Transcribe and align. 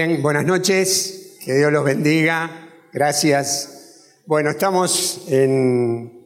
Buenas 0.00 0.46
noches, 0.46 1.36
que 1.44 1.52
Dios 1.52 1.70
los 1.70 1.84
bendiga, 1.84 2.70
gracias. 2.90 4.22
Bueno, 4.24 4.48
estamos 4.48 5.26
en, 5.28 6.24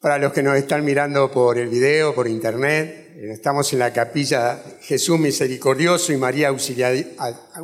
para 0.00 0.18
los 0.18 0.32
que 0.32 0.42
nos 0.42 0.56
están 0.56 0.84
mirando 0.84 1.30
por 1.30 1.58
el 1.58 1.68
video, 1.68 2.12
por 2.12 2.26
internet, 2.26 3.14
estamos 3.30 3.72
en 3.72 3.78
la 3.78 3.92
capilla 3.92 4.60
Jesús 4.80 5.16
Misericordioso 5.20 6.12
y 6.12 6.16
María, 6.16 6.52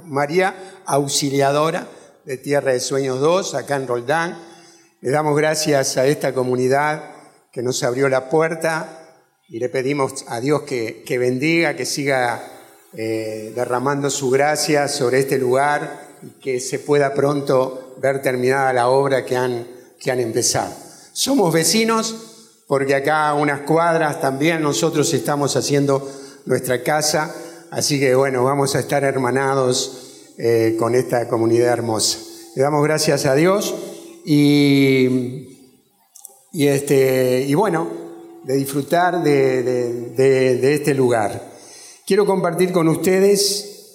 María 0.05 0.55
Auxiliadora 0.87 1.89
de 2.25 2.37
Tierra 2.37 2.73
de 2.73 2.79
Sueños 2.79 3.19
2, 3.19 3.57
acá 3.57 3.75
en 3.75 3.89
Roldán. 3.89 4.39
Le 5.01 5.11
damos 5.11 5.37
gracias 5.37 5.97
a 5.97 6.07
esta 6.07 6.33
comunidad 6.33 7.11
que 7.51 7.65
nos 7.65 7.83
abrió 7.83 8.09
la 8.09 8.31
puerta 8.31 9.25
y 9.49 9.59
le 9.59 9.69
pedimos 9.69 10.27
a 10.29 10.39
Dios 10.41 10.63
que, 10.63 11.03
que 11.05 11.19
bendiga, 11.19 11.75
que 11.75 11.87
siga 11.87 12.58
eh, 12.95 13.53
derramando 13.55 14.09
su 14.09 14.31
gracia 14.31 14.89
sobre 14.89 15.21
este 15.21 15.37
lugar 15.37 16.17
y 16.23 16.41
que 16.41 16.59
se 16.59 16.79
pueda 16.79 17.13
pronto 17.13 17.95
ver 18.01 18.23
terminada 18.23 18.73
la 18.73 18.89
obra 18.89 19.27
que 19.27 19.37
han, 19.37 19.67
que 20.01 20.11
han 20.11 20.21
empezado. 20.21 20.73
Somos 21.13 21.53
vecinos 21.53 22.65
porque 22.67 22.95
acá 22.95 23.29
a 23.29 23.35
unas 23.35 23.61
cuadras 23.61 24.21
también 24.21 24.63
nosotros 24.63 25.13
estamos 25.13 25.55
haciendo 25.57 26.11
nuestra 26.47 26.83
casa, 26.83 27.35
así 27.71 28.01
que 28.01 28.15
bueno, 28.15 28.45
vamos 28.45 28.75
a 28.75 28.81
estar 28.81 29.05
hermanados 29.05 30.33
eh, 30.39 30.77
con 30.79 30.95
esta 30.95 31.29
comunidad 31.29 31.73
hermosa. 31.73 32.19
Le 32.55 32.63
damos 32.63 32.83
gracias 32.85 33.27
a 33.27 33.35
Dios 33.35 33.75
y, 34.25 35.59
y, 36.53 36.67
este, 36.69 37.45
y 37.47 37.53
bueno, 37.55 37.87
de 38.45 38.55
disfrutar 38.55 39.23
de, 39.23 39.63
de 39.63 40.75
este 40.75 40.95
lugar. 40.95 41.48
Quiero 42.09 42.25
compartir 42.25 42.73
con 42.73 42.89
ustedes 42.89 43.93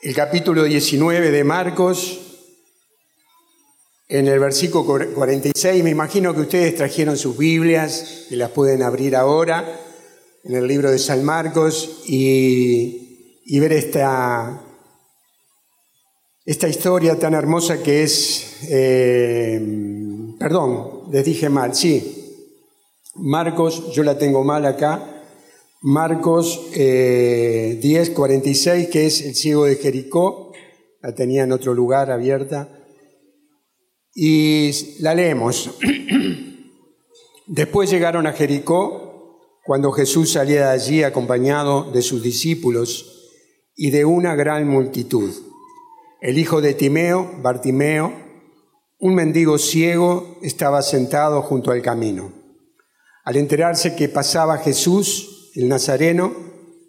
el 0.00 0.12
capítulo 0.12 0.64
19 0.64 1.30
de 1.30 1.44
Marcos, 1.44 2.20
en 4.08 4.26
el 4.26 4.40
versículo 4.40 4.84
46. 5.14 5.84
Me 5.84 5.90
imagino 5.90 6.34
que 6.34 6.40
ustedes 6.40 6.74
trajeron 6.74 7.16
sus 7.16 7.38
Biblias, 7.38 8.26
y 8.30 8.34
las 8.34 8.50
pueden 8.50 8.82
abrir 8.82 9.14
ahora, 9.14 9.64
en 10.42 10.56
el 10.56 10.66
libro 10.66 10.90
de 10.90 10.98
San 10.98 11.22
Marcos, 11.22 12.02
y, 12.06 13.60
ver 13.60 13.74
esta, 13.74 14.64
esta 16.44 16.66
historia 16.68 17.16
tan 17.20 17.34
hermosa 17.34 17.84
que 17.84 18.02
es, 18.02 18.56
eh, 18.68 19.64
perdón, 20.40 21.02
les 21.12 21.24
dije 21.24 21.48
mal, 21.48 21.72
sí, 21.72 22.21
Marcos, 23.14 23.92
yo 23.92 24.02
la 24.02 24.16
tengo 24.18 24.42
mal 24.42 24.64
acá, 24.64 25.24
Marcos 25.82 26.68
eh, 26.74 27.78
10, 27.82 28.10
46, 28.10 28.88
que 28.88 29.06
es 29.06 29.20
el 29.22 29.34
ciego 29.34 29.64
de 29.64 29.76
Jericó, 29.76 30.52
la 31.02 31.14
tenía 31.14 31.42
en 31.42 31.52
otro 31.52 31.74
lugar 31.74 32.10
abierta, 32.10 32.68
y 34.14 34.70
la 35.00 35.14
leemos. 35.14 35.70
Después 37.46 37.90
llegaron 37.90 38.26
a 38.26 38.32
Jericó, 38.32 39.40
cuando 39.64 39.92
Jesús 39.92 40.32
salía 40.32 40.66
de 40.66 40.72
allí 40.72 41.02
acompañado 41.02 41.90
de 41.92 42.02
sus 42.02 42.22
discípulos 42.22 43.30
y 43.76 43.90
de 43.90 44.04
una 44.04 44.34
gran 44.34 44.68
multitud. 44.68 45.32
El 46.20 46.38
hijo 46.38 46.60
de 46.60 46.74
Timeo, 46.74 47.30
Bartimeo, 47.42 48.12
un 48.98 49.14
mendigo 49.14 49.58
ciego, 49.58 50.38
estaba 50.42 50.82
sentado 50.82 51.42
junto 51.42 51.70
al 51.70 51.82
camino. 51.82 52.41
Al 53.24 53.36
enterarse 53.36 53.94
que 53.94 54.08
pasaba 54.08 54.58
Jesús, 54.58 55.50
el 55.54 55.68
Nazareno, 55.68 56.32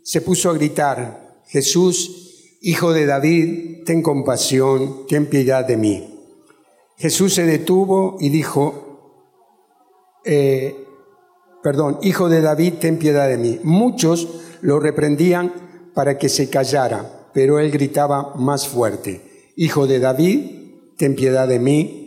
se 0.04 0.22
puso 0.22 0.50
a 0.50 0.54
gritar, 0.54 1.44
Jesús, 1.48 2.58
hijo 2.62 2.92
de 2.92 3.06
David, 3.06 3.84
ten 3.86 4.02
compasión, 4.02 5.06
ten 5.08 5.28
piedad 5.28 5.66
de 5.66 5.78
mí. 5.78 6.10
Jesús 6.98 7.36
se 7.36 7.46
detuvo 7.46 8.18
y 8.20 8.30
dijo, 8.30 9.22
eh, 10.26 10.76
perdón, 11.62 12.00
hijo 12.02 12.30
de 12.30 12.42
David, 12.42 12.76
ten 12.80 12.98
piedad 12.98 13.28
de 13.28 13.38
mí. 13.38 13.60
Muchos 13.64 14.28
lo 14.62 14.80
reprendían 14.80 15.54
para 15.94 16.18
que 16.18 16.30
se 16.30 16.50
callara, 16.50 17.30
pero 17.34 17.60
él 17.60 17.70
gritaba 17.70 18.34
más 18.36 18.68
fuerte, 18.68 19.52
hijo 19.56 19.86
de 19.86 20.00
David, 20.00 20.64
ten 20.98 21.16
piedad 21.16 21.48
de 21.48 21.60
mí. 21.60 22.00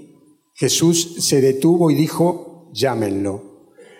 Jesús 0.55 1.17
se 1.21 1.41
detuvo 1.41 1.91
y 1.91 1.95
dijo, 1.95 2.71
llámenlo. 2.73 3.56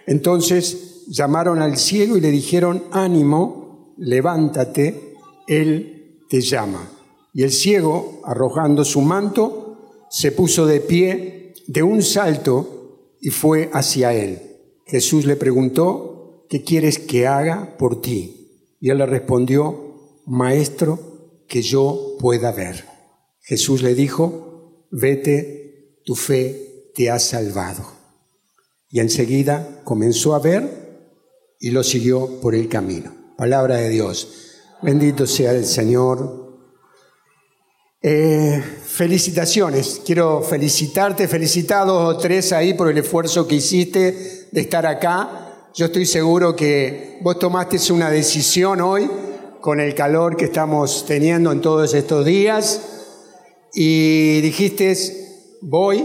Entonces 0.07 1.05
llamaron 1.09 1.61
al 1.61 1.77
ciego 1.77 2.17
y 2.17 2.21
le 2.21 2.31
dijeron, 2.31 2.85
ánimo, 2.93 3.95
levántate, 3.99 5.15
él 5.47 6.23
te 6.29 6.41
llama. 6.41 6.91
Y 7.33 7.43
el 7.43 7.53
ciego, 7.53 8.21
arrojando 8.25 8.85
su 8.85 9.03
manto, 9.03 10.07
se 10.11 10.33
puso 10.33 10.67
de 10.67 10.81
pie 10.81 11.55
de 11.67 11.83
un 11.83 12.03
salto 12.03 13.15
y 13.21 13.31
fue 13.31 13.71
hacia 13.73 14.15
él. 14.15 14.41
Jesús 14.87 15.27
le 15.27 15.37
preguntó, 15.37 16.47
¿qué 16.49 16.63
quieres 16.63 16.99
que 16.99 17.27
haga 17.27 17.77
por 17.77 18.01
ti? 18.01 18.77
Y 18.81 18.91
él 18.91 18.99
le 18.99 19.07
respondió, 19.07 20.23
Maestro, 20.27 20.99
que 21.49 21.63
yo 21.63 22.17
pueda 22.19 22.53
ver. 22.53 22.85
Jesús 23.41 23.83
le 23.83 23.95
dijo, 23.95 24.87
vete, 24.91 26.01
tu 26.05 26.15
fe 26.15 26.91
te 26.95 27.11
ha 27.11 27.19
salvado. 27.19 27.96
Y 28.91 29.01
enseguida 29.01 29.81
comenzó 29.85 30.35
a 30.35 30.39
ver 30.39 30.87
y 31.59 31.71
lo 31.71 31.83
siguió 31.83 32.41
por 32.41 32.55
el 32.55 32.69
camino. 32.69 33.13
Palabra 33.37 33.77
de 33.77 33.89
Dios. 33.89 34.29
Bendito 34.83 35.27
sea 35.27 35.53
el 35.53 35.65
Señor. 35.65 36.47
Eh, 38.03 38.63
felicitaciones. 38.85 40.01
Quiero 40.05 40.43
felicitarte, 40.43 41.27
felicitados 41.27 42.15
o 42.15 42.19
tres 42.19 42.53
ahí 42.53 42.75
por 42.75 42.91
el 42.91 42.99
esfuerzo 42.99 43.47
que 43.47 43.57
hiciste 43.57 44.49
de 44.53 44.61
estar 44.61 44.87
acá. 44.87 45.71
Yo 45.75 45.87
estoy 45.87 46.07
seguro 46.07 46.55
que 46.55 47.19
vos 47.23 47.39
tomaste 47.39 47.93
una 47.93 48.11
decisión 48.11 48.81
hoy 48.81 49.11
con 49.61 49.81
el 49.81 49.95
calor 49.95 50.37
que 50.37 50.45
estamos 50.45 51.05
teniendo 51.07 51.51
en 51.51 51.61
todos 51.61 51.93
estos 51.93 52.25
días 52.25 52.81
y 53.75 54.41
dijiste, 54.41 54.97
voy, 55.61 56.05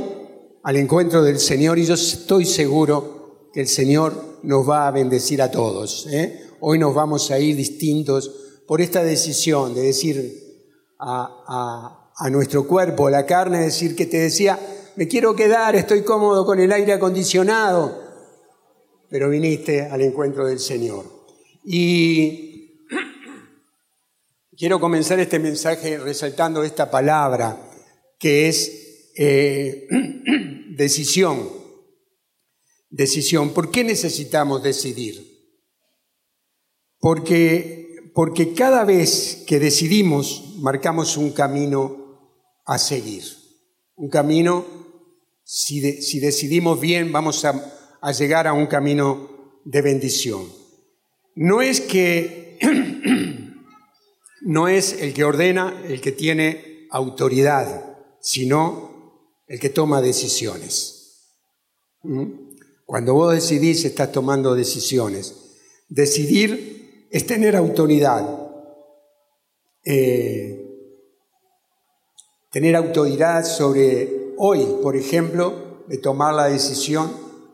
al 0.64 0.76
encuentro 0.76 1.24
del 1.24 1.40
Señor 1.40 1.80
y 1.80 1.86
yo 1.86 1.96
estoy 1.96 2.46
seguro 2.46 3.50
que 3.54 3.62
el 3.62 3.68
Señor 3.68 4.40
nos 4.44 4.70
va 4.70 4.88
a 4.88 4.92
bendecir 4.92 5.42
a 5.42 5.52
todos. 5.52 6.08
¿eh? 6.12 6.50
Hoy 6.60 6.78
nos 6.78 6.94
vamos 6.94 7.32
a 7.32 7.40
ir 7.40 7.56
distintos 7.56 8.64
por 8.68 8.82
esta 8.82 9.04
decisión 9.04 9.74
de 9.74 9.82
decir 9.82 10.68
a, 11.00 12.08
a, 12.16 12.30
nuestro 12.30 12.68
cuerpo, 12.68 13.08
a 13.08 13.12
la 13.12 13.26
carne, 13.26 13.60
decir 13.60 13.96
que 13.96 14.06
te 14.06 14.18
decía, 14.18 14.60
me 14.96 15.08
quiero 15.08 15.36
quedar, 15.36 15.76
estoy 15.76 16.04
cómodo 16.04 16.46
con 16.46 16.60
el 16.60 16.72
aire 16.72 16.94
acondicionado, 16.94 18.00
pero 19.10 19.30
viniste 19.30 19.82
al 19.82 20.02
encuentro 20.02 20.46
del 20.46 20.60
Señor. 20.60 21.06
Y 21.66 22.86
quiero 24.56 24.80
comenzar 24.80 25.20
este 25.20 25.40
mensaje 25.40 25.98
resaltando 25.98 26.64
esta 26.64 26.92
palabra 26.92 27.58
que 28.20 28.48
es 28.48 28.81
eh, 29.16 29.88
decisión. 30.76 31.50
Decisión. 32.90 33.54
¿Por 33.54 33.72
qué 33.72 33.84
necesitamos 33.84 34.64
decidir? 34.64 35.32
Porque, 37.00 38.12
porque 38.14 38.54
cada 38.54 38.84
vez 38.84 39.44
que 39.48 39.60
decidimos, 39.60 40.56
marcamos 40.58 41.18
un 41.18 41.32
camino 41.32 42.20
a 42.66 42.78
seguir. 42.78 43.24
Un 43.96 44.10
camino, 44.10 44.66
si, 45.44 46.02
si 46.02 46.20
decidimos 46.20 46.80
bien, 46.80 47.12
vamos 47.12 47.44
a, 47.46 47.98
a 48.02 48.12
llegar 48.12 48.48
a 48.48 48.54
un 48.54 48.68
camino 48.68 49.62
de 49.66 49.82
bendición. 49.82 50.48
No 51.36 51.62
es 51.62 51.82
que 51.82 52.58
no 54.42 54.68
es 54.68 55.02
el 55.02 55.14
que 55.14 55.24
ordena 55.24 55.82
el 55.88 56.02
que 56.02 56.12
tiene 56.12 56.88
autoridad, 56.92 57.98
sino 58.20 58.91
el 59.52 59.60
que 59.60 59.70
toma 59.70 60.02
decisiones. 60.02 61.26
¿Mm? 62.04 62.24
Cuando 62.86 63.14
vos 63.14 63.34
decidís, 63.34 63.84
estás 63.84 64.10
tomando 64.10 64.56
decisiones. 64.56 65.36
Decidir 65.90 67.08
es 67.12 67.26
tener 67.28 67.58
autoridad. 67.58 68.26
Eh, 69.84 70.58
tener 72.50 72.78
autoridad 72.78 73.44
sobre 73.44 74.34
hoy, 74.38 74.66
por 74.82 74.96
ejemplo, 74.96 75.84
de 75.88 75.98
tomar 75.98 76.34
la 76.34 76.46
decisión 76.46 77.12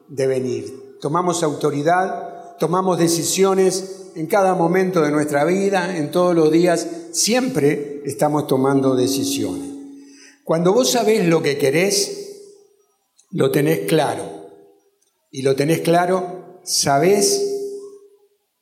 de 0.07 0.27
venir. 0.27 0.99
Tomamos 1.01 1.41
autoridad, 1.41 2.57
tomamos 2.59 2.99
decisiones 2.99 4.11
en 4.13 4.27
cada 4.27 4.53
momento 4.53 5.01
de 5.01 5.09
nuestra 5.09 5.45
vida, 5.45 5.97
en 5.97 6.11
todos 6.11 6.35
los 6.35 6.51
días, 6.51 6.87
siempre 7.11 8.03
estamos 8.05 8.45
tomando 8.45 8.95
decisiones. 8.95 9.76
Cuando 10.47 10.71
vos 10.71 10.89
sabés 10.89 11.25
lo 11.25 11.41
que 11.41 11.57
querés, 11.57 12.53
lo 13.31 13.51
tenés 13.51 13.79
claro. 13.81 14.23
Y 15.29 15.41
lo 15.41 15.57
tenés 15.57 15.81
claro, 15.81 16.61
sabés 16.63 17.45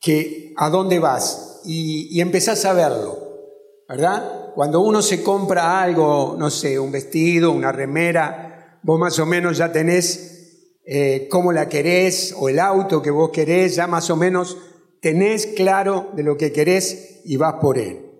que 0.00 0.52
a 0.56 0.68
dónde 0.68 0.98
vas 0.98 1.60
y, 1.64 2.20
empezás 2.20 2.64
a 2.64 2.72
verlo, 2.72 3.16
¿verdad? 3.88 4.52
Cuando 4.56 4.80
uno 4.80 5.00
se 5.00 5.22
compra 5.22 5.80
algo, 5.80 6.34
no 6.36 6.50
sé, 6.50 6.76
un 6.76 6.90
vestido, 6.90 7.52
una 7.52 7.70
remera, 7.70 8.80
vos 8.82 8.98
más 8.98 9.16
o 9.20 9.26
menos 9.26 9.56
ya 9.56 9.70
tenés 9.70 10.80
eh, 10.84 11.28
cómo 11.30 11.52
la 11.52 11.68
querés 11.68 12.34
o 12.36 12.48
el 12.48 12.58
auto 12.58 13.00
que 13.00 13.12
vos 13.12 13.30
querés, 13.30 13.76
ya 13.76 13.86
más 13.86 14.10
o 14.10 14.16
menos 14.16 14.56
tenés 15.00 15.46
claro 15.46 16.10
de 16.16 16.24
lo 16.24 16.36
que 16.36 16.50
querés 16.50 17.20
y 17.24 17.36
vas 17.36 17.54
por 17.60 17.78
él. 17.78 18.10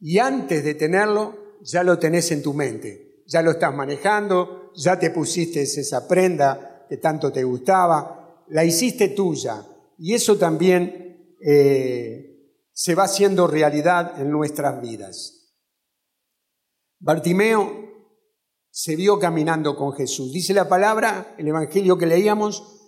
Y 0.00 0.18
antes 0.18 0.64
de 0.64 0.74
tenerlo, 0.74 1.41
ya 1.62 1.82
lo 1.82 1.98
tenés 1.98 2.30
en 2.32 2.42
tu 2.42 2.54
mente, 2.54 3.22
ya 3.26 3.42
lo 3.42 3.52
estás 3.52 3.74
manejando, 3.74 4.72
ya 4.74 4.98
te 4.98 5.10
pusiste 5.10 5.62
esa 5.62 6.06
prenda 6.06 6.86
que 6.88 6.96
tanto 6.96 7.32
te 7.32 7.44
gustaba, 7.44 8.44
la 8.48 8.64
hiciste 8.64 9.08
tuya. 9.08 9.66
Y 9.98 10.14
eso 10.14 10.36
también 10.36 11.36
eh, 11.40 12.32
se 12.72 12.94
va 12.94 13.04
haciendo 13.04 13.46
realidad 13.46 14.20
en 14.20 14.30
nuestras 14.30 14.80
vidas. 14.80 15.54
Bartimeo 16.98 17.82
se 18.70 18.96
vio 18.96 19.18
caminando 19.18 19.76
con 19.76 19.92
Jesús. 19.92 20.32
Dice 20.32 20.54
la 20.54 20.68
palabra, 20.68 21.34
el 21.38 21.48
Evangelio 21.48 21.98
que 21.98 22.06
leíamos, 22.06 22.80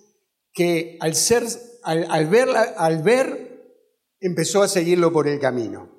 que 0.53 0.97
al, 1.00 1.15
ser, 1.15 1.44
al, 1.82 2.27
ver, 2.29 2.49
al 2.77 3.03
ver 3.03 3.85
empezó 4.20 4.62
a 4.62 4.69
seguirlo 4.69 5.12
por 5.12 5.29
el 5.29 5.38
camino. 5.38 5.91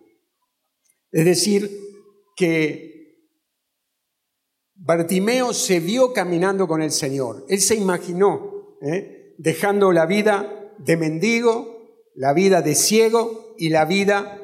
Es 1.11 1.25
decir, 1.25 1.84
que 2.35 2.95
Bartimeo 4.75 5.53
se 5.53 5.79
vio 5.79 6.13
caminando 6.13 6.67
con 6.67 6.81
el 6.81 6.91
Señor. 6.91 7.45
Él 7.49 7.59
se 7.59 7.75
imaginó 7.75 8.77
¿eh? 8.81 9.33
dejando 9.37 9.91
la 9.91 10.05
vida 10.05 10.73
de 10.77 10.97
mendigo, 10.97 12.03
la 12.13 12.33
vida 12.33 12.61
de 12.61 12.75
ciego 12.75 13.55
y 13.57 13.69
la 13.69 13.85
vida 13.85 14.41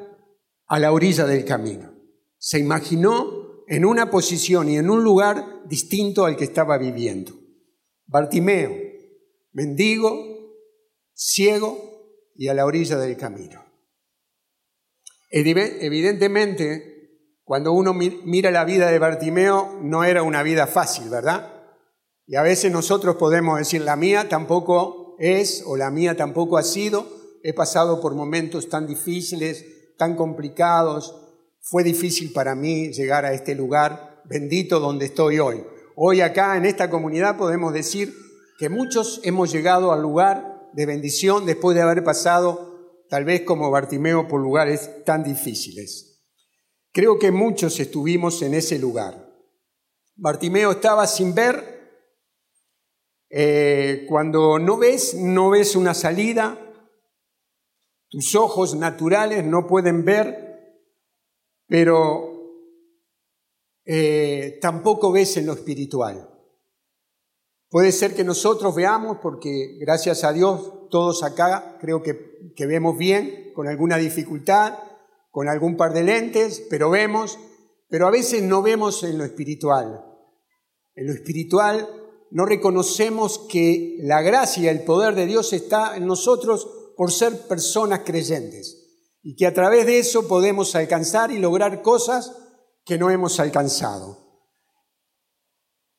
a 0.68 0.80
la 0.80 0.94
orilla 0.94 1.26
del 1.26 1.46
camino. 1.46 1.94
Se 2.38 2.58
imaginó 2.58 3.66
en 3.68 3.86
una 3.86 4.10
posición 4.10 4.70
y 4.70 4.78
en 4.78 4.90
un 4.90 5.04
lugar 5.04 5.62
distinto 5.68 6.26
al 6.26 6.36
que 6.38 6.46
estaba 6.46 6.78
viviendo. 6.78 7.34
Bartimeo, 8.08 8.76
mendigo, 9.52 10.56
ciego 11.14 12.32
y 12.36 12.48
a 12.48 12.54
la 12.54 12.66
orilla 12.66 12.98
del 12.98 13.16
camino. 13.16 13.64
Evidentemente, 15.30 16.91
cuando 17.52 17.74
uno 17.74 17.94
mira 17.94 18.50
la 18.50 18.64
vida 18.64 18.90
de 18.90 18.98
Bartimeo, 18.98 19.78
no 19.82 20.06
era 20.06 20.24
una 20.24 20.42
vida 20.42 20.68
fácil, 20.68 21.10
¿verdad? 21.10 21.52
Y 22.26 22.38
a 22.38 22.44
veces 22.44 22.72
nosotros 22.72 23.18
podemos 23.18 23.60
decir, 23.60 23.82
la 23.82 23.98
mía 23.98 24.30
tampoco 24.30 25.18
es 25.20 25.62
o 25.68 25.76
la 25.76 25.92
mía 25.92 26.16
tampoco 26.16 26.58
ha 26.58 26.64
sido. 26.64 27.06
He 27.44 27.52
pasado 27.52 28.00
por 28.00 28.16
momentos 28.16 28.70
tan 28.70 28.88
difíciles, 28.88 29.66
tan 29.98 30.16
complicados, 30.16 31.14
fue 31.60 31.84
difícil 31.84 32.32
para 32.32 32.56
mí 32.56 32.94
llegar 32.94 33.26
a 33.26 33.34
este 33.34 33.54
lugar 33.54 34.22
bendito 34.24 34.80
donde 34.80 35.08
estoy 35.08 35.40
hoy. 35.40 35.62
Hoy 35.98 36.22
acá 36.22 36.56
en 36.56 36.64
esta 36.64 36.90
comunidad 36.90 37.36
podemos 37.36 37.74
decir 37.74 38.14
que 38.60 38.70
muchos 38.70 39.20
hemos 39.26 39.52
llegado 39.52 39.92
al 39.92 40.02
lugar 40.02 40.70
de 40.72 40.86
bendición 40.86 41.46
después 41.46 41.76
de 41.76 41.82
haber 41.82 42.06
pasado, 42.06 43.04
tal 43.10 43.26
vez 43.26 43.42
como 43.42 43.70
Bartimeo, 43.72 44.30
por 44.30 44.40
lugares 44.40 45.04
tan 45.04 45.26
difíciles. 45.26 46.11
Creo 46.92 47.20
que 47.20 47.32
muchos 47.32 47.80
estuvimos 47.80 48.42
en 48.42 48.54
ese 48.54 48.80
lugar. 48.80 49.34
Bartimeo 50.16 50.72
estaba 50.72 51.08
sin 51.08 51.34
ver. 51.34 51.80
Eh, 53.30 54.06
cuando 54.10 54.60
no 54.60 54.78
ves, 54.78 55.16
no 55.16 55.50
ves 55.50 55.76
una 55.76 55.94
salida. 55.94 56.58
Tus 58.10 58.36
ojos 58.36 58.76
naturales 58.76 59.46
no 59.46 59.68
pueden 59.68 60.04
ver 60.04 60.52
pero 61.72 62.68
eh, 63.86 64.60
tampoco 64.62 65.10
ves 65.14 65.38
en 65.38 65.46
lo 65.46 65.54
espiritual. 65.54 66.30
Puede 67.70 67.94
ser 67.94 68.14
que 68.14 68.26
nosotros 68.26 68.76
veamos, 68.76 69.20
porque 69.22 69.78
gracias 69.80 70.26
a 70.26 70.34
Dios 70.34 70.90
todos 70.90 71.24
acá 71.24 71.78
creo 71.80 72.04
que, 72.04 72.52
que 72.58 72.66
vemos 72.66 72.98
bien, 72.98 73.54
con 73.56 73.70
alguna 73.70 73.96
dificultad, 73.96 74.80
con 75.32 75.50
algún 75.50 75.78
par 75.78 75.94
de 75.94 76.04
lentes, 76.04 76.64
pero 76.70 76.90
vemos, 76.90 77.40
pero 77.90 78.08
a 78.08 78.12
veces 78.12 78.44
no 78.44 78.62
vemos 78.62 79.04
en 79.04 79.18
lo 79.18 79.24
espiritual. 79.24 80.06
En 80.94 81.08
lo 81.08 81.14
espiritual 81.14 81.90
no 82.30 82.46
reconocemos 82.46 83.48
que 83.50 83.98
la 84.02 84.22
gracia 84.22 84.72
el 84.72 84.84
poder 84.84 85.16
de 85.16 85.26
Dios 85.26 85.54
está 85.54 85.96
en 85.96 86.06
nosotros 86.06 86.70
por 86.96 87.12
ser 87.12 87.48
personas 87.48 88.02
creyentes 88.06 88.78
y 89.24 89.36
que 89.36 89.48
a 89.48 89.54
través 89.54 89.86
de 89.86 90.00
eso 90.00 90.28
podemos 90.28 90.76
alcanzar 90.76 91.32
y 91.32 91.40
lograr 91.40 91.82
cosas 91.82 92.36
que 92.86 92.98
no 92.98 93.10
hemos 93.10 93.40
alcanzado. 93.40 94.18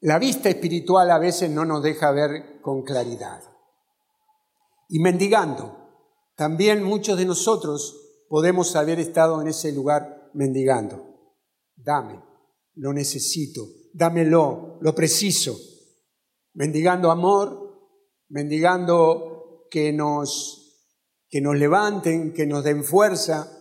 La 0.01 0.19
vista 0.19 0.49
espiritual 0.49 1.11
a 1.11 1.19
veces 1.19 1.51
no 1.51 1.65
nos 1.65 1.83
deja 1.83 2.11
ver 2.11 2.61
con 2.61 2.83
claridad. 2.83 3.41
Y 4.89 4.99
mendigando, 4.99 5.79
también 6.35 6.83
muchos 6.83 7.17
de 7.17 7.25
nosotros 7.25 8.02
podemos 8.33 8.75
haber 8.77 8.99
estado 8.99 9.43
en 9.43 9.49
ese 9.49 9.73
lugar 9.73 10.31
mendigando. 10.33 11.37
Dame, 11.77 12.19
lo 12.77 12.95
necesito, 12.95 13.69
dámelo, 13.93 14.79
lo 14.81 14.95
preciso. 14.95 15.55
Mendigando 16.55 17.11
amor, 17.11 18.01
mendigando 18.31 19.67
que 19.71 19.93
nos 19.93 20.59
que 21.29 21.43
nos 21.43 21.59
levanten, 21.59 22.33
que 22.33 22.47
nos 22.47 22.65
den 22.65 22.85
fuerza, 22.85 23.53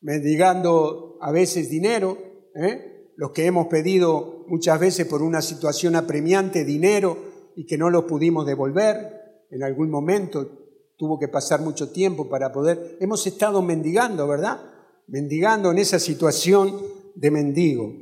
mendigando 0.00 1.18
a 1.20 1.30
veces 1.30 1.70
dinero, 1.70 2.18
¿eh? 2.56 3.12
los 3.14 3.30
que 3.30 3.46
hemos 3.46 3.68
pedido 3.68 4.44
muchas 4.48 4.80
veces 4.80 5.06
por 5.06 5.22
una 5.22 5.40
situación 5.40 5.94
apremiante 5.94 6.64
dinero 6.64 7.16
y 7.54 7.64
que 7.64 7.78
no 7.78 7.90
lo 7.90 8.08
pudimos 8.08 8.44
devolver, 8.44 9.46
en 9.52 9.62
algún 9.62 9.88
momento 9.88 10.65
tuvo 10.96 11.18
que 11.18 11.28
pasar 11.28 11.60
mucho 11.60 11.90
tiempo 11.90 12.28
para 12.28 12.52
poder, 12.52 12.96
hemos 13.00 13.26
estado 13.26 13.62
mendigando, 13.62 14.26
¿verdad? 14.26 14.60
Mendigando 15.06 15.70
en 15.70 15.78
esa 15.78 15.98
situación 15.98 16.80
de 17.14 17.30
mendigo, 17.30 17.92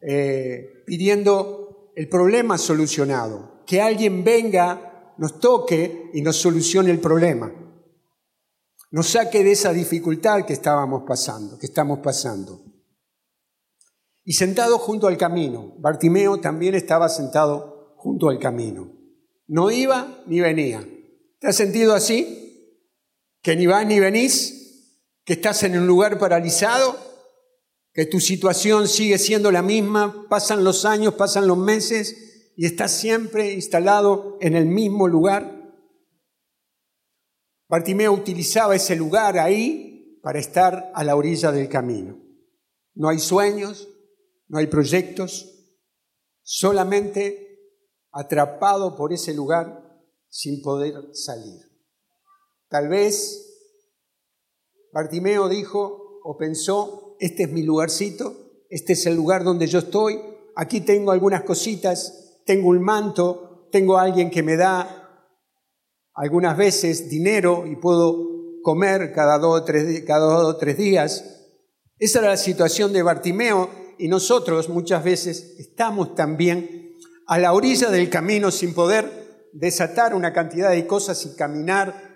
eh, 0.00 0.82
pidiendo 0.86 1.92
el 1.94 2.08
problema 2.08 2.58
solucionado, 2.58 3.62
que 3.66 3.80
alguien 3.80 4.24
venga, 4.24 5.14
nos 5.18 5.40
toque 5.40 6.10
y 6.14 6.22
nos 6.22 6.36
solucione 6.36 6.90
el 6.90 7.00
problema 7.00 7.52
nos 8.90 9.08
saque 9.08 9.44
de 9.44 9.52
esa 9.52 9.72
dificultad 9.72 10.46
que 10.46 10.54
estábamos 10.54 11.02
pasando, 11.06 11.58
que 11.58 11.66
estamos 11.66 11.98
pasando. 11.98 12.62
Y 14.24 14.32
sentado 14.32 14.78
junto 14.78 15.06
al 15.06 15.16
camino, 15.16 15.74
Bartimeo 15.78 16.38
también 16.40 16.74
estaba 16.74 17.08
sentado 17.08 17.94
junto 17.96 18.28
al 18.28 18.38
camino. 18.38 18.92
No 19.46 19.70
iba 19.70 20.22
ni 20.26 20.40
venía. 20.40 20.86
¿Te 21.38 21.46
has 21.46 21.56
sentido 21.56 21.94
así? 21.94 22.84
¿Que 23.42 23.54
ni 23.54 23.66
vas 23.66 23.86
ni 23.86 24.00
venís? 24.00 24.94
¿Que 25.24 25.34
estás 25.34 25.62
en 25.62 25.78
un 25.78 25.86
lugar 25.86 26.18
paralizado? 26.18 26.96
¿Que 27.92 28.06
tu 28.06 28.20
situación 28.20 28.88
sigue 28.88 29.18
siendo 29.18 29.52
la 29.52 29.62
misma? 29.62 30.26
Pasan 30.28 30.64
los 30.64 30.84
años, 30.84 31.14
pasan 31.14 31.46
los 31.46 31.58
meses 31.58 32.52
y 32.56 32.66
estás 32.66 32.92
siempre 32.92 33.52
instalado 33.52 34.36
en 34.40 34.56
el 34.56 34.66
mismo 34.66 35.06
lugar. 35.06 35.58
Bartimeo 37.68 38.12
utilizaba 38.12 38.74
ese 38.74 38.96
lugar 38.96 39.38
ahí 39.38 40.18
para 40.22 40.40
estar 40.40 40.90
a 40.94 41.04
la 41.04 41.14
orilla 41.14 41.52
del 41.52 41.68
camino. 41.68 42.18
No 42.94 43.08
hay 43.08 43.20
sueños, 43.20 43.88
no 44.48 44.58
hay 44.58 44.66
proyectos, 44.66 45.54
solamente 46.42 47.60
atrapado 48.10 48.96
por 48.96 49.12
ese 49.12 49.34
lugar 49.34 49.87
sin 50.28 50.62
poder 50.62 50.94
salir. 51.12 51.60
Tal 52.68 52.88
vez 52.88 53.48
Bartimeo 54.92 55.48
dijo 55.48 56.20
o 56.24 56.36
pensó, 56.36 57.16
este 57.20 57.44
es 57.44 57.52
mi 57.52 57.62
lugarcito, 57.62 58.64
este 58.68 58.92
es 58.92 59.06
el 59.06 59.16
lugar 59.16 59.44
donde 59.44 59.66
yo 59.66 59.78
estoy, 59.78 60.20
aquí 60.56 60.80
tengo 60.80 61.12
algunas 61.12 61.42
cositas, 61.44 62.40
tengo 62.44 62.68
un 62.68 62.82
manto, 62.82 63.68
tengo 63.72 63.98
alguien 63.98 64.30
que 64.30 64.42
me 64.42 64.56
da 64.56 64.98
algunas 66.14 66.56
veces 66.56 67.08
dinero 67.08 67.66
y 67.66 67.76
puedo 67.76 68.60
comer 68.62 69.12
cada 69.12 69.38
dos 69.38 69.62
o 69.62 69.64
tres, 69.64 70.02
cada 70.06 70.26
dos 70.26 70.54
o 70.54 70.56
tres 70.56 70.76
días. 70.76 71.24
Esa 71.98 72.18
era 72.20 72.28
la 72.28 72.36
situación 72.36 72.92
de 72.92 73.02
Bartimeo 73.02 73.70
y 73.98 74.08
nosotros 74.08 74.68
muchas 74.68 75.02
veces 75.04 75.54
estamos 75.58 76.14
también 76.14 76.96
a 77.26 77.38
la 77.38 77.52
orilla 77.52 77.90
del 77.90 78.10
camino 78.10 78.50
sin 78.50 78.74
poder 78.74 79.17
desatar 79.52 80.14
una 80.14 80.32
cantidad 80.32 80.70
de 80.70 80.86
cosas 80.86 81.24
y 81.26 81.36
caminar 81.36 82.08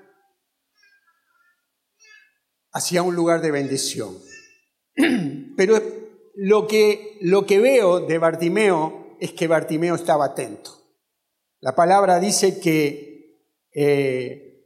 hacia 2.72 3.02
un 3.02 3.14
lugar 3.14 3.40
de 3.40 3.50
bendición. 3.50 4.18
Pero 5.56 5.80
lo 6.34 6.66
que, 6.66 7.18
lo 7.20 7.46
que 7.46 7.60
veo 7.60 8.00
de 8.00 8.18
Bartimeo 8.18 9.16
es 9.20 9.32
que 9.32 9.46
Bartimeo 9.46 9.94
estaba 9.94 10.26
atento. 10.26 10.70
La 11.60 11.74
palabra 11.74 12.18
dice 12.18 12.58
que 12.58 13.38
eh, 13.74 14.64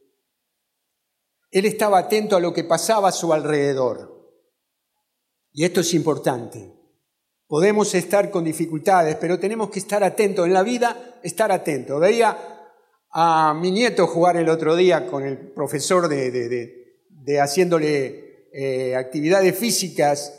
él 1.50 1.64
estaba 1.64 1.98
atento 1.98 2.36
a 2.36 2.40
lo 2.40 2.52
que 2.52 2.64
pasaba 2.64 3.08
a 3.08 3.12
su 3.12 3.32
alrededor. 3.32 4.16
Y 5.52 5.64
esto 5.64 5.80
es 5.80 5.94
importante. 5.94 6.72
Podemos 7.46 7.94
estar 7.94 8.30
con 8.30 8.44
dificultades, 8.44 9.16
pero 9.16 9.38
tenemos 9.38 9.70
que 9.70 9.78
estar 9.78 10.02
atentos. 10.02 10.46
En 10.46 10.52
la 10.52 10.62
vida, 10.62 11.18
estar 11.22 11.52
atentos. 11.52 12.00
Veía 12.00 12.55
a 13.18 13.54
mi 13.54 13.70
nieto 13.70 14.06
jugar 14.06 14.36
el 14.36 14.50
otro 14.50 14.76
día 14.76 15.06
con 15.06 15.24
el 15.24 15.38
profesor 15.38 16.06
de, 16.06 17.40
haciéndole 17.40 18.50
eh, 18.52 18.94
actividades 18.94 19.58
físicas 19.58 20.38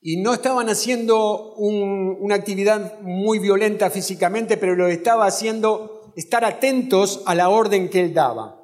y 0.00 0.22
no 0.22 0.32
estaban 0.32 0.70
haciendo 0.70 1.52
una 1.56 2.34
actividad 2.34 3.00
muy 3.02 3.38
violenta 3.38 3.90
físicamente, 3.90 4.56
pero 4.56 4.74
lo 4.74 4.86
estaba 4.86 5.26
haciendo 5.26 6.14
estar 6.16 6.42
atentos 6.46 7.22
a 7.26 7.34
la 7.34 7.50
orden 7.50 7.90
que 7.90 8.00
él 8.00 8.14
daba. 8.14 8.62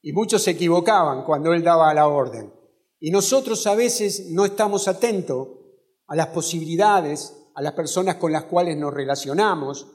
Y 0.00 0.12
muchos 0.12 0.42
se 0.44 0.52
equivocaban 0.52 1.22
cuando 1.24 1.52
él 1.52 1.62
daba 1.62 1.92
la 1.92 2.08
orden. 2.08 2.50
Y 2.98 3.10
nosotros 3.10 3.66
a 3.66 3.74
veces 3.74 4.30
no 4.30 4.46
estamos 4.46 4.88
atentos 4.88 5.48
a 6.06 6.16
las 6.16 6.28
posibilidades, 6.28 7.36
a 7.54 7.60
las 7.60 7.74
personas 7.74 8.14
con 8.14 8.32
las 8.32 8.44
cuales 8.44 8.78
nos 8.78 8.94
relacionamos, 8.94 9.86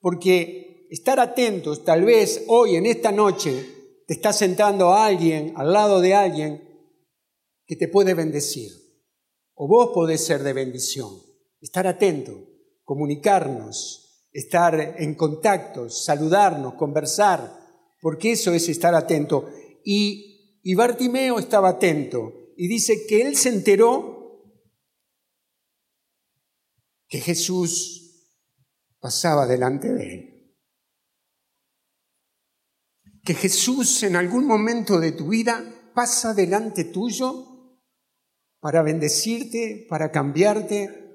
porque 0.00 0.67
estar 0.90 1.20
atentos, 1.20 1.84
tal 1.84 2.04
vez 2.04 2.44
hoy, 2.48 2.76
en 2.76 2.86
esta 2.86 3.12
noche, 3.12 3.66
te 4.06 4.14
está 4.14 4.32
sentando 4.32 4.90
a 4.90 5.06
alguien, 5.06 5.52
al 5.56 5.72
lado 5.72 6.00
de 6.00 6.14
alguien, 6.14 6.62
que 7.66 7.76
te 7.76 7.88
puede 7.88 8.14
bendecir 8.14 8.72
o 9.60 9.66
vos 9.66 9.90
podés 9.92 10.24
ser 10.24 10.44
de 10.44 10.52
bendición. 10.52 11.10
Estar 11.60 11.88
atento, 11.88 12.46
comunicarnos, 12.84 14.28
estar 14.32 14.94
en 14.98 15.16
contacto, 15.16 15.90
saludarnos, 15.90 16.74
conversar, 16.74 17.58
porque 18.00 18.32
eso 18.32 18.54
es 18.54 18.68
estar 18.68 18.94
atento. 18.94 19.50
Y, 19.84 20.60
y 20.62 20.74
Bartimeo 20.76 21.40
estaba 21.40 21.70
atento 21.70 22.32
y 22.56 22.68
dice 22.68 23.04
que 23.08 23.22
él 23.22 23.36
se 23.36 23.48
enteró 23.48 24.44
que 27.08 27.20
Jesús 27.20 28.28
pasaba 29.00 29.44
delante 29.46 29.92
de 29.92 30.14
él. 30.14 30.37
Que 33.28 33.34
Jesús 33.34 34.02
en 34.04 34.16
algún 34.16 34.46
momento 34.46 34.98
de 34.98 35.12
tu 35.12 35.28
vida 35.28 35.62
pasa 35.92 36.32
delante 36.32 36.84
tuyo 36.84 37.76
para 38.58 38.80
bendecirte, 38.80 39.86
para 39.86 40.10
cambiarte 40.10 41.12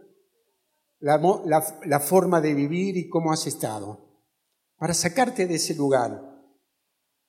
la, 1.00 2.00
forma 2.00 2.39
de 2.39 2.53
vivir 2.53 2.98
y 2.98 3.10
cómo 3.10 3.34
has 3.34 3.48
estado, 3.48 4.29
para 4.77 4.93
sacarte 4.93 5.48
de 5.48 5.55
ese 5.55 5.74
lugar. 5.74 6.22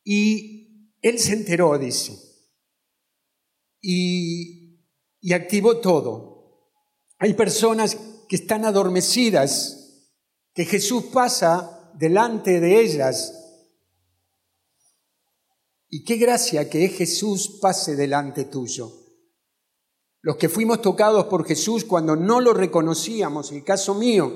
Y 0.04 0.92
él 1.00 1.18
se 1.18 1.32
enteró, 1.32 1.78
dice, 1.78 2.18
y, 3.80 4.84
y 5.18 5.32
activó 5.32 5.78
todo. 5.78 6.74
Hay 7.20 7.32
personas 7.32 7.96
que 8.28 8.36
están 8.36 8.66
adormecidas, 8.66 10.10
que 10.52 10.66
Jesús 10.66 11.04
pasa 11.04 11.90
delante 11.94 12.60
de 12.60 12.82
ellas. 12.82 13.40
Y 15.94 16.02
qué 16.02 16.16
gracia 16.16 16.68
que 16.68 16.84
es 16.84 16.96
Jesús 16.96 17.60
pase 17.60 17.94
delante 17.94 18.46
tuyo 18.46 19.04
los 20.24 20.36
que 20.36 20.48
fuimos 20.48 20.80
tocados 20.80 21.26
por 21.26 21.46
Jesús 21.46 21.84
cuando 21.84 22.16
no 22.16 22.40
lo 22.40 22.54
reconocíamos, 22.54 23.52
el 23.52 23.62
caso 23.62 23.94
mío, 23.94 24.32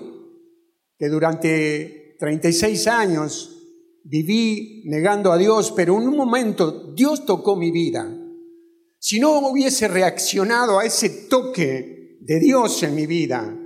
que 0.98 1.08
durante 1.08 2.14
36 2.18 2.86
años 2.88 3.56
viví 4.04 4.82
negando 4.84 5.32
a 5.32 5.38
Dios, 5.38 5.72
pero 5.74 5.96
en 5.96 6.06
un 6.06 6.14
momento 6.14 6.92
Dios 6.92 7.24
tocó 7.24 7.56
mi 7.56 7.70
vida. 7.70 8.06
Si 8.98 9.18
no 9.18 9.38
hubiese 9.38 9.88
reaccionado 9.88 10.78
a 10.78 10.84
ese 10.84 11.08
toque 11.08 12.18
de 12.20 12.38
Dios 12.38 12.82
en 12.82 12.94
mi 12.94 13.06
vida, 13.06 13.58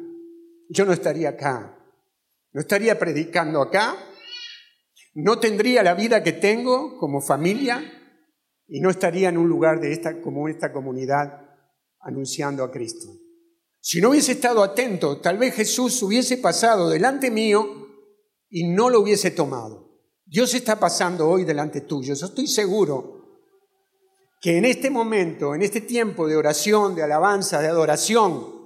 yo 0.68 0.84
no 0.84 0.92
estaría 0.92 1.30
acá, 1.30 1.76
no 2.52 2.61
estaría 2.61 2.96
predicando 3.00 3.61
acá, 3.61 3.96
no 5.14 5.38
tendría 5.38 5.83
la 5.83 5.95
vida 5.95 6.23
que 6.23 6.33
tengo 6.33 6.97
como 6.99 7.21
familia 7.21 7.83
y 8.66 8.81
no 8.81 8.90
estaría 8.90 9.28
en 9.28 9.38
un 9.38 9.49
lugar 9.49 9.81
de 9.81 9.92
esta, 9.92 10.21
como 10.21 10.49
esta 10.49 10.73
comunidad 10.73 11.42
anunciando 12.00 12.64
a 12.64 12.71
Cristo. 12.71 13.09
Si 13.81 14.00
no 14.00 14.11
hubiese 14.11 14.33
estado 14.33 14.62
atento, 14.62 15.21
tal 15.21 15.38
vez 15.38 15.54
Jesús 15.54 16.02
hubiese 16.02 16.38
pasado 16.38 16.88
delante 16.88 17.31
mío 17.31 17.66
y 18.49 18.69
no 18.69 18.90
lo 18.90 19.00
hubiese 19.00 19.31
tomado. 19.31 19.83
Dios 20.25 20.54
está 20.54 20.78
pasando 20.78 21.28
hoy 21.28 21.45
delante 21.45 21.83
tuyo. 21.83 22.14
Yo 22.14 22.26
estoy 22.26 22.47
seguro 22.47 23.23
que 24.40 24.57
en 24.57 24.64
este 24.64 24.88
momento, 24.88 25.54
en 25.54 25.62
este 25.62 25.81
tiempo 25.81 26.26
de 26.26 26.37
oración, 26.37 26.95
de 26.95 27.02
alabanza, 27.02 27.61
de 27.61 27.69
adoración, 27.69 28.62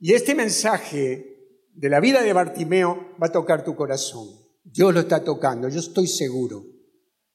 y 0.00 0.14
este 0.14 0.34
mensaje 0.34 1.64
de 1.72 1.88
la 1.88 2.00
vida 2.00 2.22
de 2.22 2.32
Bartimeo 2.32 3.14
va 3.22 3.28
a 3.28 3.32
tocar 3.32 3.64
tu 3.64 3.76
corazón. 3.76 4.47
Dios 4.72 4.92
lo 4.92 5.00
está 5.00 5.24
tocando, 5.24 5.68
yo 5.68 5.80
estoy 5.80 6.06
seguro. 6.06 6.64